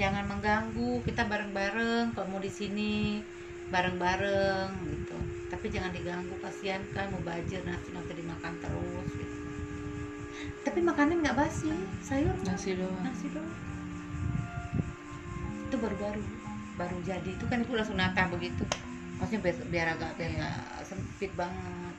jangan 0.00 0.24
mengganggu 0.24 1.04
kita 1.04 1.28
bareng-bareng 1.28 2.16
kalau 2.16 2.26
mau 2.32 2.40
di 2.40 2.48
sini 2.48 3.20
bareng-bareng 3.68 4.72
gitu. 4.88 5.16
Tapi 5.52 5.68
jangan 5.68 5.92
diganggu 5.92 6.32
kasihan 6.40 6.80
kan 6.96 7.12
mau 7.12 7.20
bajir 7.28 7.60
nasi 7.68 7.92
nggak 7.92 8.04
bisa 8.08 8.16
dimakan 8.16 8.52
terus 8.64 9.10
gitu. 9.12 9.36
tapi 10.64 10.80
makanan 10.80 11.20
nggak 11.20 11.36
basi 11.36 11.68
sayur. 12.00 12.32
Nasi 12.48 12.72
doang. 12.72 13.04
Nasi 13.04 13.28
doang. 13.28 13.52
Itu 15.68 15.76
baru-baru 15.76 16.24
baru 16.80 16.96
jadi. 17.04 17.36
Itu 17.36 17.44
kan 17.52 17.60
ibu 17.60 17.76
langsung 17.76 18.00
nata 18.00 18.32
begitu 18.32 18.64
maksudnya 19.22 19.46
biar, 19.46 19.56
biar 19.70 19.86
agak 19.94 20.10
kayak 20.18 20.50
sempit 20.82 21.30
banget. 21.38 21.94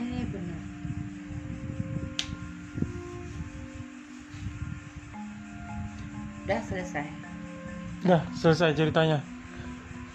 Eh 0.00 0.24
bener. 0.32 0.60
Udah 6.48 6.60
selesai? 6.64 7.04
Dah 8.00 8.24
selesai 8.32 8.72
ceritanya. 8.72 9.20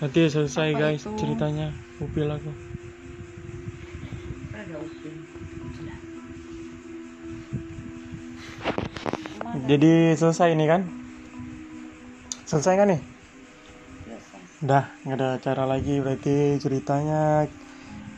Nanti 0.02 0.26
selesai 0.26 0.74
Apa 0.74 0.80
guys 0.82 1.06
itu? 1.06 1.14
ceritanya. 1.22 1.70
Upil 2.02 2.26
aku. 2.26 2.50
Ada 4.58 4.76
upin. 4.82 5.16
jadi 9.70 10.18
selesai 10.18 10.50
ini 10.58 10.66
kan? 10.66 10.82
Selesai 12.50 12.74
kan 12.74 12.90
nih 12.90 13.15
udah 14.66 14.90
nggak 15.06 15.18
ada 15.22 15.28
acara 15.38 15.64
lagi 15.70 16.02
berarti 16.02 16.58
ceritanya. 16.58 17.46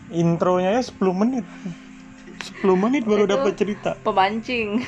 Intronya 0.08 0.80
ya 0.80 0.82
10 0.82 1.12
menit. 1.12 1.44
10 2.64 2.80
menit 2.80 3.04
baru 3.04 3.28
Itu- 3.28 3.34
dapat 3.36 3.54
cerita. 3.60 3.92
Pemancing. 4.02 4.80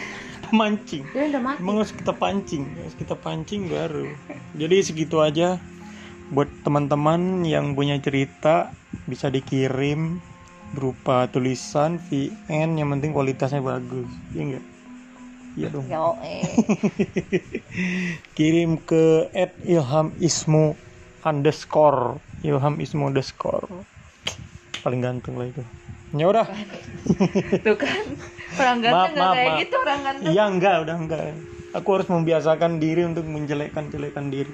mancing 0.49 1.05
Dia 1.13 1.29
udah 1.29 1.41
mati. 1.45 1.61
emang 1.61 1.75
harus 1.77 1.93
kita 1.93 2.09
pancing. 2.15 2.63
Harus 2.73 2.95
kita 2.97 3.13
pancing 3.13 3.69
baru. 3.69 4.07
Jadi 4.57 4.75
segitu 4.81 5.21
aja. 5.21 5.61
Buat 6.33 6.49
teman-teman 6.65 7.45
yang 7.45 7.73
punya 7.77 7.97
cerita 8.01 8.73
bisa 9.05 9.29
dikirim 9.29 10.21
berupa 10.73 11.25
tulisan 11.29 11.97
VN 11.97 12.77
yang 12.77 12.89
penting 12.93 13.13
kualitasnya 13.13 13.61
bagus. 13.61 14.09
Iya 14.33 14.41
enggak 14.41 14.65
iya 15.57 15.67
dong. 15.73 15.85
Yo, 15.89 16.13
eh. 16.21 16.45
kirim 18.37 18.77
ke 18.79 19.27
at 19.33 19.51
ilham 19.65 20.13
ismu 20.21 20.77
underscore 21.29 22.17
ilham 22.41 22.81
ismu 22.81 23.13
underscore 23.13 23.69
paling 24.81 25.03
ganteng 25.03 25.35
lah 25.35 25.51
itu. 25.51 25.63
Ya 26.09 26.25
udah. 26.25 26.49
Tuh 27.61 27.77
kan. 27.77 28.01
Orang 28.57 28.81
Maaf, 28.81 28.83
ganteng 28.83 29.13
nggak 29.13 29.21
maaf, 29.21 29.35
kayak 29.37 29.51
maaf. 29.53 29.61
gitu 29.61 29.75
orang 29.77 29.99
ganteng. 30.01 30.31
iya 30.33 30.43
enggak 30.49 30.75
udah 30.81 30.95
enggak. 30.97 31.21
Aku 31.77 31.89
harus 31.93 32.07
membiasakan 32.09 32.81
diri 32.81 33.05
untuk 33.05 33.29
menjelekkan 33.29 33.93
jelekan 33.93 34.33
diri. 34.33 34.49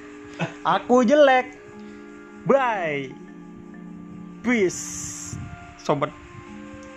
Aku 0.68 1.08
jelek. 1.08 1.56
Bye. 2.44 3.08
Peace. 4.44 4.84
Sobat. 5.80 6.12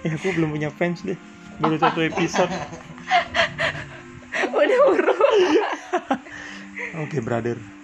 Eh 0.02 0.10
aku 0.10 0.34
belum 0.34 0.50
punya 0.50 0.74
fans 0.74 1.06
deh. 1.06 1.14
Baru 1.62 1.78
satu 1.78 2.02
episode. 2.02 2.50
Udah 4.58 4.80
urut. 4.90 5.18
oke 7.02 7.18
brother 7.22 7.77